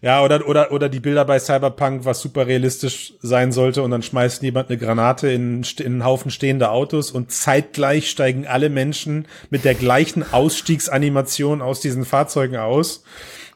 [0.02, 4.02] ja, oder, oder, oder die Bilder bei Cyberpunk, was super realistisch sein sollte, und dann
[4.02, 9.28] schmeißt jemand eine Granate in, in einen Haufen stehender Autos und zeitgleich steigen alle Menschen
[9.50, 13.04] mit der gleichen Ausstiegsanimation aus diesen Fahrzeugen aus.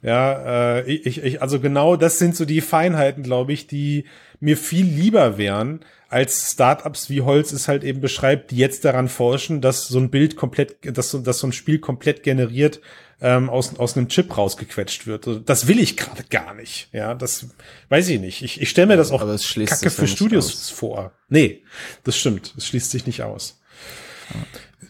[0.02, 4.04] Ja, äh, ich, ich, also genau das sind so die Feinheiten, glaube ich, die
[4.44, 5.80] mir viel lieber wären,
[6.10, 10.10] als Startups wie Holz es halt eben beschreibt, die jetzt daran forschen, dass so ein
[10.10, 12.82] Bild komplett, dass so, dass so ein Spiel komplett generiert
[13.22, 15.28] ähm, aus, aus einem Chip rausgequetscht wird.
[15.28, 16.90] Also, das will ich gerade gar nicht.
[16.92, 17.48] Ja, das
[17.88, 18.44] weiß ich nicht.
[18.44, 20.70] Ich, ich stelle mir das auch Kacke für Studios aus.
[20.70, 21.14] vor.
[21.30, 21.64] Nee,
[22.04, 22.54] das stimmt.
[22.58, 23.62] Es schließt sich nicht aus.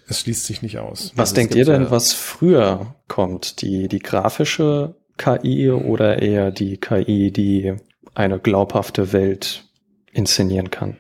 [0.08, 1.14] Es schließt sich nicht aus.
[1.16, 3.62] Was also denkt ihr denn, was früher kommt?
[3.62, 7.76] Die, die grafische KI oder eher die KI, die
[8.16, 9.66] eine glaubhafte Welt
[10.12, 10.98] inszenieren kann?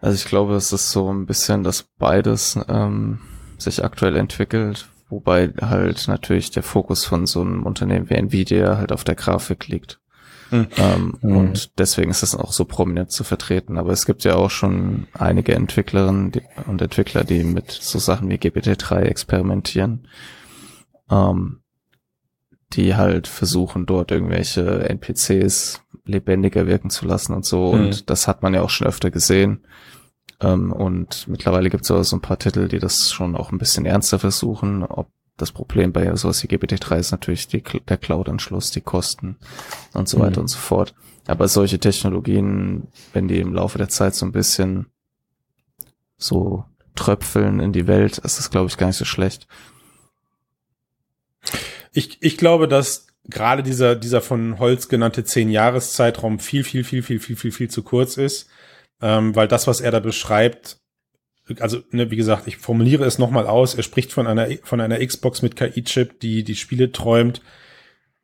[0.00, 3.20] Also ich glaube, es ist so ein bisschen, dass beides ähm,
[3.58, 8.92] sich aktuell entwickelt, Wobei halt natürlich der Fokus von so einem Unternehmen wie Nvidia halt
[8.92, 10.00] auf der Grafik liegt.
[10.52, 10.68] Mhm.
[10.76, 11.36] Ähm, mhm.
[11.36, 13.76] Und deswegen ist es auch so prominent zu vertreten.
[13.76, 16.32] Aber es gibt ja auch schon einige Entwicklerinnen
[16.66, 20.06] und Entwickler, die mit so Sachen wie GPT-3 experimentieren,
[21.10, 21.60] ähm,
[22.72, 27.72] die halt versuchen, dort irgendwelche NPCs lebendiger wirken zu lassen und so.
[27.72, 27.80] Mhm.
[27.80, 29.60] Und das hat man ja auch schon öfter gesehen.
[30.40, 33.58] Ähm, und mittlerweile gibt es auch so ein paar Titel, die das schon auch ein
[33.58, 34.84] bisschen ernster versuchen.
[34.84, 39.36] Ob das Problem bei sowas wie GPT-3 ist natürlich die, der Cloud-Anschluss, die Kosten
[39.94, 40.44] und so weiter mhm.
[40.44, 40.94] und so fort.
[41.26, 44.86] Aber solche Technologien, wenn die im Laufe der Zeit so ein bisschen
[46.16, 49.46] so tröpfeln in die Welt, ist das, glaube ich, gar nicht so schlecht.
[51.92, 57.20] Ich, ich glaube, dass gerade dieser, dieser von Holz genannte zehn-Jahres-Zeitraum viel, viel, viel, viel,
[57.20, 58.48] viel, viel, viel zu kurz ist,
[59.00, 60.78] ähm, weil das, was er da beschreibt,
[61.58, 65.04] also ne, wie gesagt, ich formuliere es nochmal aus, er spricht von einer, von einer
[65.04, 67.42] Xbox mit KI-Chip, die die Spiele träumt,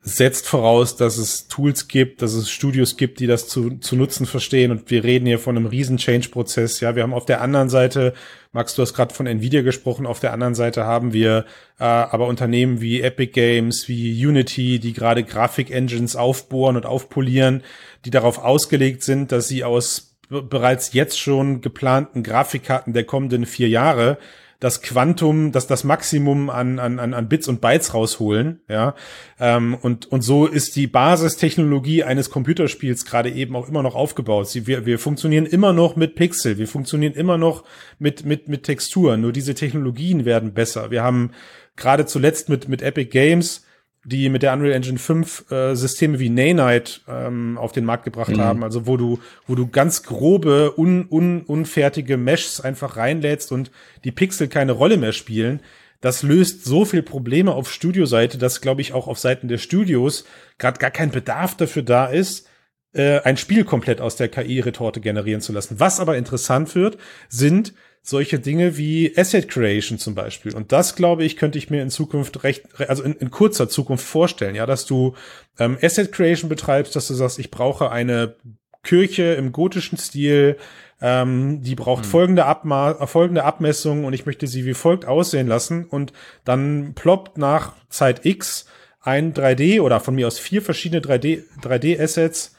[0.08, 4.24] setzt voraus, dass es Tools gibt, dass es Studios gibt, die das zu, zu nutzen
[4.24, 4.70] verstehen.
[4.70, 6.78] Und wir reden hier von einem riesen Change-Prozess.
[6.78, 8.14] Ja, wir haben auf der anderen Seite,
[8.52, 11.44] Max, du hast gerade von Nvidia gesprochen, auf der anderen Seite haben wir
[11.80, 17.64] äh, aber Unternehmen wie Epic Games, wie Unity, die gerade Grafik-Engines aufbohren und aufpolieren,
[18.04, 23.68] die darauf ausgelegt sind, dass sie aus bereits jetzt schon geplanten Grafikkarten der kommenden vier
[23.68, 24.18] Jahre
[24.58, 28.94] das Quantum, das das Maximum an, an, an Bits und Bytes rausholen, ja.
[29.38, 34.48] Ähm, und, und so ist die Basistechnologie eines Computerspiels gerade eben auch immer noch aufgebaut.
[34.48, 37.64] Sie, wir, wir funktionieren immer noch mit Pixel, wir funktionieren immer noch
[37.98, 40.90] mit, mit, mit Texturen, nur diese Technologien werden besser.
[40.90, 41.32] Wir haben
[41.76, 43.65] gerade zuletzt mit, mit Epic Games
[44.06, 48.36] die mit der Unreal Engine 5 äh, Systeme wie Nanite ähm, auf den Markt gebracht
[48.36, 48.40] mhm.
[48.40, 53.72] haben, also wo du, wo du ganz grobe, un, un, unfertige Meshs einfach reinlädst und
[54.04, 55.60] die Pixel keine Rolle mehr spielen.
[56.00, 60.24] Das löst so viel Probleme auf Studioseite, dass, glaube ich, auch auf Seiten der Studios
[60.58, 62.48] gerade gar kein Bedarf dafür da ist,
[62.92, 65.80] äh, ein Spiel komplett aus der KI-Retorte generieren zu lassen.
[65.80, 66.96] Was aber interessant wird,
[67.28, 67.74] sind
[68.08, 70.54] solche Dinge wie Asset Creation zum Beispiel.
[70.54, 74.06] Und das, glaube ich, könnte ich mir in Zukunft recht, also in, in kurzer Zukunft
[74.06, 75.14] vorstellen, ja, dass du
[75.58, 78.36] ähm, Asset Creation betreibst, dass du sagst, ich brauche eine
[78.84, 80.56] Kirche im gotischen Stil,
[81.00, 82.10] ähm, die braucht hm.
[82.10, 86.12] folgende, Abma folgende Abmessungen und ich möchte sie wie folgt aussehen lassen und
[86.44, 88.66] dann ploppt nach Zeit X
[89.00, 92.55] ein 3D oder von mir aus vier verschiedene 3D, 3D-Assets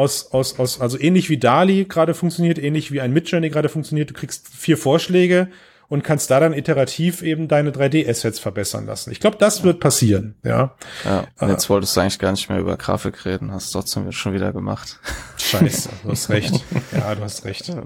[0.00, 4.08] aus, aus, aus, also ähnlich wie DALI gerade funktioniert, ähnlich wie ein Midjourney gerade funktioniert.
[4.08, 5.48] Du kriegst vier Vorschläge
[5.88, 9.10] und kannst da dann iterativ eben deine 3D-Assets verbessern lassen.
[9.10, 10.74] Ich glaube, das wird passieren, ja.
[11.04, 14.10] Ja, und jetzt äh, wolltest du eigentlich gar nicht mehr über Grafik reden, hast trotzdem
[14.12, 14.98] schon wieder gemacht.
[15.36, 16.54] Scheiße, du hast recht.
[16.92, 17.68] Ja, du hast recht.
[17.68, 17.84] Ja,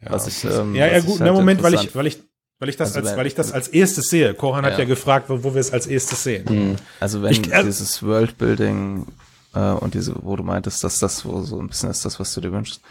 [0.00, 2.18] was ich, ähm, ja, ja gut, halt Moment, weil ich, weil ich,
[2.58, 4.34] weil ich das also als, weil ich das als erstes sehe.
[4.34, 4.70] Koran ja.
[4.72, 6.44] hat ja gefragt, wo, wo wir es als erstes sehen.
[6.48, 6.76] Mhm.
[6.98, 9.06] Also wenn ich, äh, dieses Worldbuilding
[9.56, 12.34] äh, und diese, wo du meintest, dass das wo so ein bisschen ist das, was
[12.34, 12.82] du dir wünschst.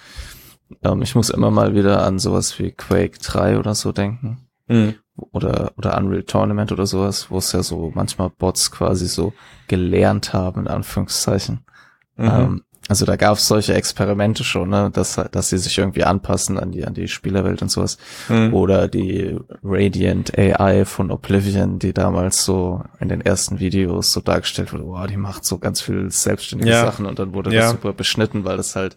[0.84, 4.48] Ähm, ich muss immer mal wieder an sowas wie Quake 3 oder so denken.
[4.68, 4.96] Mhm.
[5.16, 9.34] Oder, oder Unreal Tournament oder sowas, wo es ja so manchmal Bots quasi so
[9.68, 11.66] gelernt haben, in Anführungszeichen.
[12.18, 12.26] Mhm.
[12.26, 16.60] Ähm, also da gab es solche Experimente schon, ne, dass, dass sie sich irgendwie anpassen
[16.60, 17.98] an die, an die Spielerwelt und sowas.
[18.30, 18.54] Mhm.
[18.54, 24.72] Oder die Radiant AI von Oblivion, die damals so in den ersten Videos so dargestellt
[24.72, 26.86] wurde, wow, die macht so ganz viel selbstständige ja.
[26.86, 27.62] Sachen und dann wurde ja.
[27.62, 28.96] das super beschnitten, weil das halt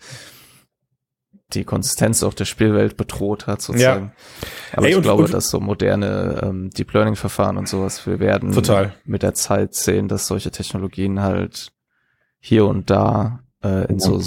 [1.55, 4.13] die Konsistenz auch der Spielwelt bedroht hat, sozusagen.
[4.13, 4.77] Ja.
[4.77, 8.07] Aber Ey, ich und, glaube, und, dass so moderne ähm, Deep Learning Verfahren und sowas,
[8.07, 8.95] wir werden total.
[9.07, 11.73] mit der Zeit sehen, dass solche Technologien halt
[12.39, 14.21] hier und da äh, in so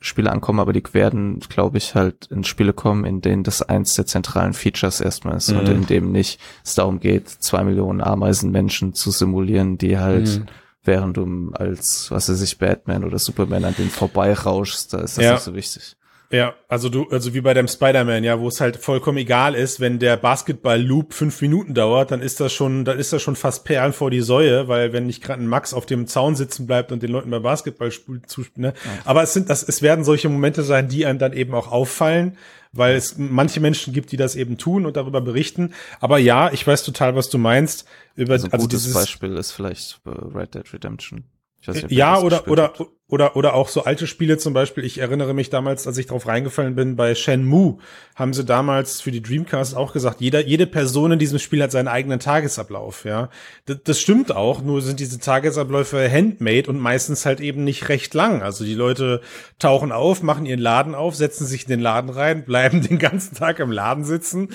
[0.00, 3.94] Spiele ankommen, aber die werden, glaube ich, halt in Spiele kommen, in denen das eins
[3.94, 5.58] der zentralen Features erstmal ist mhm.
[5.58, 10.46] und in dem nicht es darum geht, zwei Millionen Ameisenmenschen zu simulieren, die halt mhm.
[10.84, 15.24] während du als, was weiß ich, Batman oder Superman an denen vorbeirauschst, da ist das
[15.24, 15.32] ja.
[15.32, 15.96] nicht so wichtig.
[16.30, 19.80] Ja, also du, also wie bei dem Spider-Man, ja, wo es halt vollkommen egal ist,
[19.80, 23.64] wenn der Basketball-Loop fünf Minuten dauert, dann ist das schon, dann ist das schon fast
[23.64, 26.92] Perlen vor die Säue, weil wenn nicht gerade ein Max auf dem Zaun sitzen bleibt
[26.92, 27.90] und den Leuten bei Basketball
[28.26, 28.74] zuspielt, ne?
[28.84, 28.90] Ja.
[29.06, 32.36] Aber es sind, das, es werden solche Momente sein, die einem dann eben auch auffallen,
[32.72, 35.72] weil es manche Menschen gibt, die das eben tun und darüber berichten.
[35.98, 37.86] Aber ja, ich weiß total, was du meinst.
[38.16, 41.24] Über, also ein also gutes Beispiel ist vielleicht äh, Red Dead Redemption.
[41.66, 42.72] Nicht, ja, oder, oder,
[43.10, 44.84] oder, oder auch so alte Spiele zum Beispiel.
[44.84, 47.78] Ich erinnere mich damals, als ich drauf reingefallen bin, bei Shenmue
[48.14, 51.70] haben sie damals für die Dreamcast auch gesagt, jeder, jede Person in diesem Spiel hat
[51.70, 53.30] seinen eigenen Tagesablauf, ja.
[53.64, 58.12] Das, das stimmt auch, nur sind diese Tagesabläufe handmade und meistens halt eben nicht recht
[58.12, 58.42] lang.
[58.42, 59.22] Also die Leute
[59.58, 63.34] tauchen auf, machen ihren Laden auf, setzen sich in den Laden rein, bleiben den ganzen
[63.34, 64.50] Tag im Laden sitzen,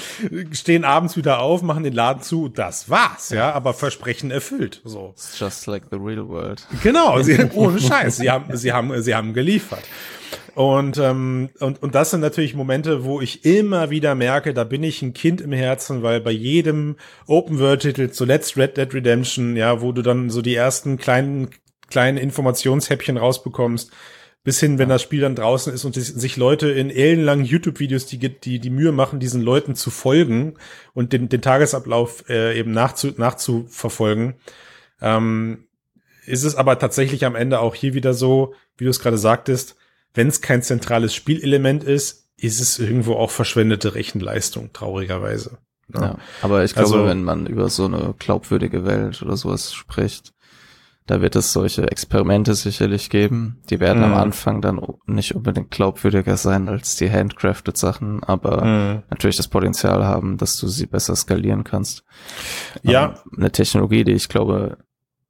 [0.51, 5.11] stehen abends wieder auf, machen den Laden zu, das war's, ja, aber Versprechen erfüllt, so.
[5.15, 6.67] It's just like the real world.
[6.83, 8.17] Genau, sie, ohne Scheiß.
[8.17, 9.83] Sie haben haben, sie haben, sie haben geliefert.
[10.55, 14.83] Und, ähm, und, und das sind natürlich Momente, wo ich immer wieder merke, da bin
[14.83, 19.91] ich ein Kind im Herzen, weil bei jedem Open-World-Titel, zuletzt Red Dead Redemption, ja, wo
[19.91, 21.49] du dann so die ersten kleinen,
[21.89, 23.91] kleinen Informationshäppchen rausbekommst,
[24.43, 28.17] bis hin, wenn das Spiel dann draußen ist und sich Leute in ellenlangen YouTube-Videos die,
[28.17, 30.55] die die Mühe machen, diesen Leuten zu folgen
[30.93, 34.35] und den, den Tagesablauf äh, eben nachzu, nachzuverfolgen.
[35.01, 35.65] Ähm,
[36.25, 39.75] ist es aber tatsächlich am Ende auch hier wieder so, wie du es gerade sagtest,
[40.13, 45.57] wenn es kein zentrales Spielelement ist, ist es irgendwo auch verschwendete Rechenleistung, traurigerweise.
[45.93, 49.73] Ja, ja aber ich glaube, also, wenn man über so eine glaubwürdige Welt oder sowas
[49.73, 50.33] spricht,
[51.05, 53.61] da wird es solche Experimente sicherlich geben.
[53.69, 54.05] Die werden mhm.
[54.05, 59.03] am Anfang dann nicht unbedingt glaubwürdiger sein als die handcrafted Sachen, aber mhm.
[59.09, 62.05] natürlich das Potenzial haben, dass du sie besser skalieren kannst.
[62.83, 63.05] Ja.
[63.05, 64.77] Ähm, eine Technologie, die ich glaube,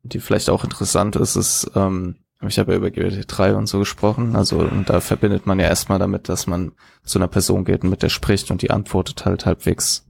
[0.03, 4.35] die vielleicht auch interessant ist, ist, ähm, ich habe ja über GPT-3 und so gesprochen,
[4.35, 6.73] also und da verbindet man ja erstmal damit, dass man
[7.03, 10.05] zu einer Person geht und mit der spricht und die antwortet halt halbwegs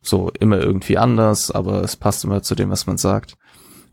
[0.00, 3.36] so immer irgendwie anders, aber es passt immer zu dem, was man sagt.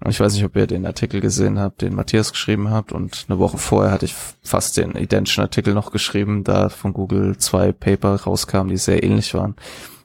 [0.02, 3.26] Und ich weiß nicht, ob ihr den Artikel gesehen habt, den Matthias geschrieben habt und
[3.28, 7.74] eine Woche vorher hatte ich fast den identischen Artikel noch geschrieben, da von Google zwei
[7.74, 9.56] Paper rauskamen, die sehr ähnlich waren.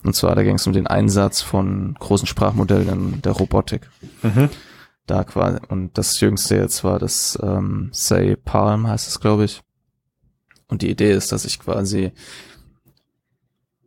[0.03, 3.89] Und zwar, da ging es um den Einsatz von großen Sprachmodellen in der Robotik.
[4.23, 4.51] Mhm
[5.07, 9.63] da quasi, und das jüngste jetzt war das ähm, Say Palm heißt es, glaube ich.
[10.69, 12.13] Und die Idee ist, dass ich quasi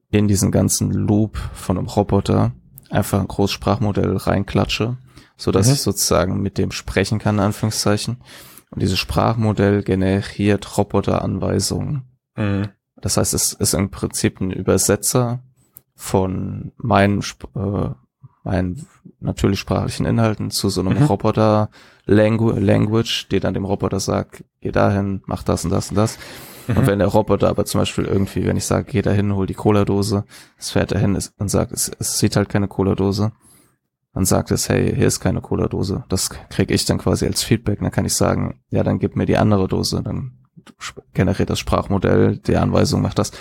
[0.09, 2.53] in diesen ganzen Loop von einem Roboter
[2.89, 4.97] einfach ein Großsprachmodell reinklatsche,
[5.35, 5.73] so dass mhm.
[5.73, 8.17] ich sozusagen mit dem sprechen kann, in Anführungszeichen.
[8.69, 12.03] Und dieses Sprachmodell generiert Roboteranweisungen.
[12.35, 12.69] Mhm.
[12.95, 15.43] Das heißt, es ist im Prinzip ein Übersetzer
[15.95, 17.21] von meinen
[17.55, 17.89] äh,
[18.47, 18.87] meinen
[19.19, 21.05] natürlich sprachlichen Inhalten zu so einem mhm.
[21.05, 21.69] Roboter
[22.05, 26.17] Langu Language, die dann dem Roboter sagt, geh dahin, mach das und das und das.
[26.67, 26.77] Mhm.
[26.77, 29.53] Und wenn der Roboter aber zum Beispiel irgendwie, wenn ich sage, geh dahin, hol die
[29.53, 30.23] Cola-Dose,
[30.57, 33.33] es fährt dahin und sagt, es, es sieht halt keine Cola-Dose,
[34.13, 36.05] dann sagt es, hey, hier ist keine Cola-Dose.
[36.07, 37.79] Das kriege ich dann quasi als Feedback.
[37.81, 40.01] Dann kann ich sagen, ja, dann gib mir die andere Dose.
[40.03, 40.46] Dann
[41.13, 43.31] generiert das Sprachmodell, die Anweisung macht das.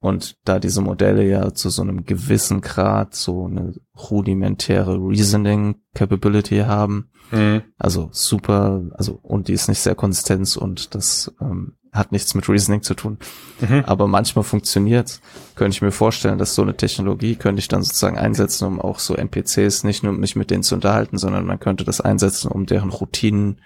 [0.00, 3.74] Und da diese Modelle ja zu so einem gewissen Grad so eine
[4.10, 7.62] rudimentäre Reasoning Capability haben, mhm.
[7.76, 12.48] also super, also und die ist nicht sehr konsistent und das ähm, hat nichts mit
[12.48, 13.18] Reasoning zu tun.
[13.60, 13.84] Mhm.
[13.86, 15.20] Aber manchmal funktioniert.
[15.54, 18.98] Könnte ich mir vorstellen, dass so eine Technologie könnte ich dann sozusagen einsetzen, um auch
[18.98, 22.66] so NPCs nicht nur mich mit denen zu unterhalten, sondern man könnte das einsetzen, um
[22.66, 23.60] deren Routinen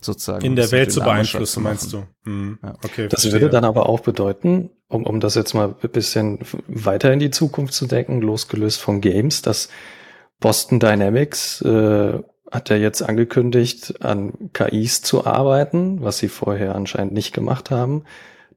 [0.00, 0.44] sozusagen.
[0.44, 2.04] In der Welt zu beeinflussen, meinst du?
[2.24, 2.58] Mhm.
[2.62, 2.74] Ja.
[2.84, 3.32] Okay, das verstehe.
[3.32, 7.30] würde dann aber auch bedeuten, um, um das jetzt mal ein bisschen weiter in die
[7.30, 9.68] Zukunft zu denken, losgelöst von Games, dass
[10.40, 12.20] Boston Dynamics äh,
[12.50, 18.04] hat ja jetzt angekündigt, an KIs zu arbeiten, was sie vorher anscheinend nicht gemacht haben,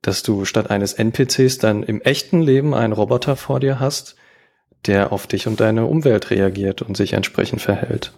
[0.02, 4.16] dass du statt eines NPCs dann im echten Leben einen Roboter vor dir hast,
[4.86, 8.14] der auf dich und deine Umwelt reagiert und sich entsprechend verhält.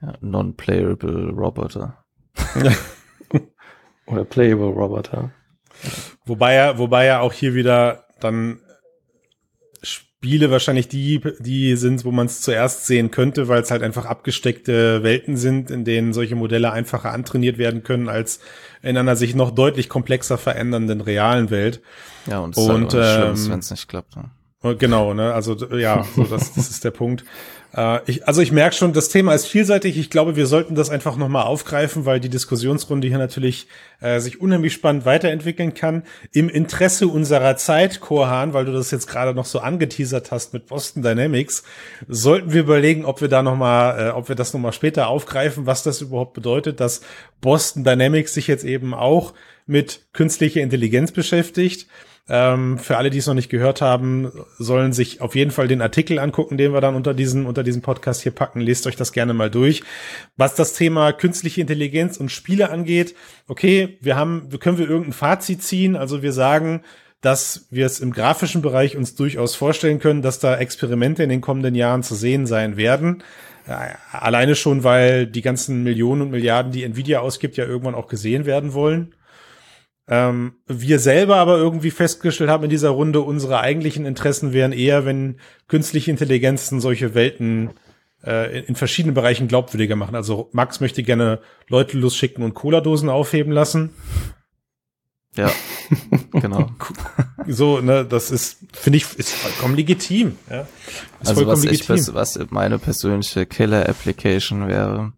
[0.00, 2.03] Ja, Non-playable Roboter.
[4.06, 5.30] Oder Playable Roboter.
[6.26, 8.60] Wobei ja, wobei ja auch hier wieder dann
[10.24, 14.06] Spiele wahrscheinlich die, die sind, wo man es zuerst sehen könnte, weil es halt einfach
[14.06, 18.40] abgesteckte Welten sind, in denen solche Modelle einfacher antrainiert werden können als
[18.82, 21.82] in einer sich noch deutlich komplexer verändernden realen Welt.
[22.26, 24.16] Ja, und es und, ist halt ähm, wenn es nicht klappt.
[24.16, 24.30] Ne?
[24.78, 25.34] Genau, ne?
[25.34, 27.24] Also ja, so das, das ist der Punkt.
[27.76, 29.98] Äh, ich, also ich merke schon, das Thema ist vielseitig.
[29.98, 33.68] Ich glaube, wir sollten das einfach nochmal aufgreifen, weil die Diskussionsrunde hier natürlich
[34.00, 36.04] äh, sich unheimlich spannend weiterentwickeln kann.
[36.32, 40.66] Im Interesse unserer Zeit, Korhan, weil du das jetzt gerade noch so angeteasert hast mit
[40.66, 41.64] Boston Dynamics,
[42.08, 45.82] sollten wir überlegen, ob wir da nochmal, äh, ob wir das nochmal später aufgreifen, was
[45.82, 47.02] das überhaupt bedeutet, dass
[47.42, 49.34] Boston Dynamics sich jetzt eben auch
[49.66, 51.86] mit künstlicher Intelligenz beschäftigt
[52.26, 55.82] ähm, für alle, die es noch nicht gehört haben, sollen sich auf jeden Fall den
[55.82, 58.60] Artikel angucken, den wir dann unter diesem, unter diesem Podcast hier packen.
[58.60, 59.82] Lest euch das gerne mal durch.
[60.36, 63.14] Was das Thema künstliche Intelligenz und Spiele angeht,
[63.46, 65.96] okay, wir haben, können wir irgendein Fazit ziehen.
[65.96, 66.82] Also wir sagen,
[67.20, 71.40] dass wir es im grafischen Bereich uns durchaus vorstellen können, dass da Experimente in den
[71.42, 73.22] kommenden Jahren zu sehen sein werden.
[73.66, 78.08] Äh, alleine schon, weil die ganzen Millionen und Milliarden, die Nvidia ausgibt, ja irgendwann auch
[78.08, 79.14] gesehen werden wollen.
[80.06, 85.06] Ähm, wir selber aber irgendwie festgestellt haben in dieser Runde, unsere eigentlichen Interessen wären eher,
[85.06, 87.70] wenn künstliche Intelligenzen solche Welten
[88.22, 90.14] äh, in, in, verschiedenen Bereichen glaubwürdiger machen.
[90.14, 93.90] Also Max möchte gerne Leute losschicken und Cola-Dosen aufheben lassen.
[95.36, 95.50] Ja,
[96.32, 96.70] genau.
[97.48, 100.36] so, ne, das ist, finde ich, ist vollkommen legitim.
[100.48, 100.60] Ja.
[100.60, 100.68] Ist
[101.20, 101.96] also vollkommen was, legitim.
[101.96, 105.12] Ich, was meine persönliche Killer-Application wäre,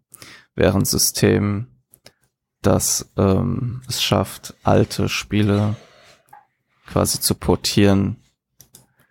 [0.55, 1.67] wäre ein System,
[2.67, 5.77] das ähm, es schafft, alte Spiele
[6.85, 8.17] quasi zu portieren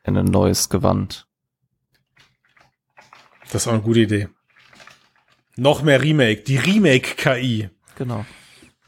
[0.05, 1.27] in ein neues Gewand.
[3.51, 4.29] Das ist auch eine gute Idee.
[5.57, 7.71] Noch mehr Remake, die Remake-KI.
[7.97, 8.27] Genau.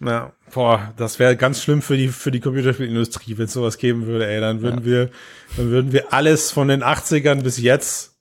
[0.01, 4.05] Ja, boah, das wäre ganz schlimm für die, für die Computerspielindustrie, wenn es sowas geben
[4.05, 4.39] würde, ey.
[4.41, 4.85] Dann würden ja.
[4.85, 5.11] wir,
[5.57, 8.19] dann würden wir alles von den 80ern bis jetzt,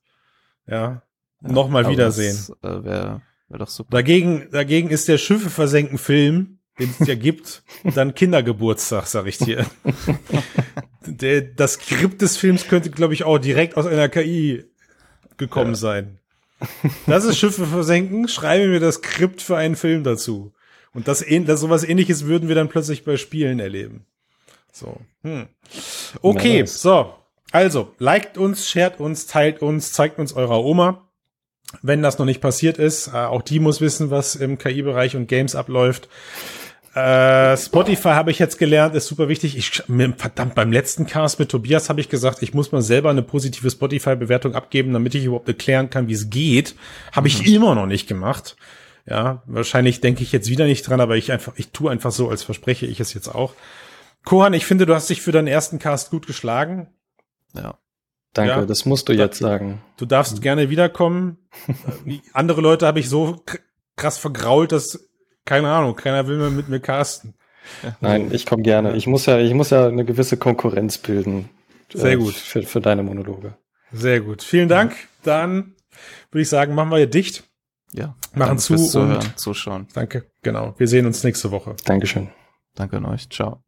[0.66, 1.02] ja,
[1.42, 2.38] ja nochmal wiedersehen.
[2.62, 3.90] Das, äh, wäre wär doch super.
[3.92, 9.38] Dagegen, dagegen ist der Schiffe versenken Film, den es ja gibt, dann Kindergeburtstag, sag ich
[9.38, 9.66] dir.
[11.06, 14.66] der, das Skript des Films könnte, glaube ich, auch direkt aus einer KI
[15.38, 15.76] gekommen ja.
[15.76, 16.20] sein.
[17.06, 20.54] Das ist Schiffe versenken, schreibe mir das Skript für einen Film dazu.
[20.94, 24.06] Und das, das sowas ähnliches würden wir dann plötzlich bei Spielen erleben.
[24.72, 25.00] So.
[25.24, 25.48] Hm.
[26.22, 27.14] Okay, so.
[27.52, 31.07] Also, liked uns, shared uns, teilt uns, zeigt uns eurer Oma.
[31.82, 35.28] Wenn das noch nicht passiert ist, äh, auch die muss wissen, was im KI-Bereich und
[35.28, 36.08] Games abläuft.
[36.96, 39.56] Äh, Spotify habe ich jetzt gelernt, ist super wichtig.
[39.56, 39.84] Ich,
[40.18, 43.70] verdammt, beim letzten Cast mit Tobias habe ich gesagt, ich muss mal selber eine positive
[43.70, 46.74] Spotify-Bewertung abgeben, damit ich überhaupt erklären kann, wie es geht.
[47.12, 47.54] Habe ich mhm.
[47.54, 48.56] immer noch nicht gemacht.
[49.06, 52.30] Ja, wahrscheinlich denke ich jetzt wieder nicht dran, aber ich einfach, ich tue einfach so,
[52.30, 53.54] als verspreche ich es jetzt auch.
[54.26, 56.88] Kohan, ich finde, du hast dich für deinen ersten Cast gut geschlagen.
[57.54, 57.78] Ja.
[58.38, 59.82] Danke, ja, das musst du jetzt sagen.
[59.98, 61.38] Du darfst gerne wiederkommen.
[62.34, 63.44] Andere Leute habe ich so
[63.96, 65.10] krass vergrault, dass,
[65.44, 67.34] keine Ahnung, keiner will mehr mit mir casten.
[68.00, 68.96] Nein, ich komme gerne.
[68.96, 71.50] Ich muss ja, ich muss ja eine gewisse Konkurrenz bilden.
[71.92, 72.36] Sehr äh, gut.
[72.36, 73.56] Für, für deine Monologe.
[73.92, 74.44] Sehr gut.
[74.44, 74.96] Vielen Dank.
[75.24, 75.76] Dann
[76.32, 77.44] würde ich sagen, machen wir hier dicht.
[77.92, 78.16] Ja.
[78.36, 79.88] Machen zu Zuhören, und zuschauen.
[79.94, 80.30] Danke.
[80.44, 80.76] Genau.
[80.78, 81.76] Wir sehen uns nächste Woche.
[81.86, 82.30] Dankeschön.
[82.76, 83.30] Danke an euch.
[83.30, 83.67] Ciao.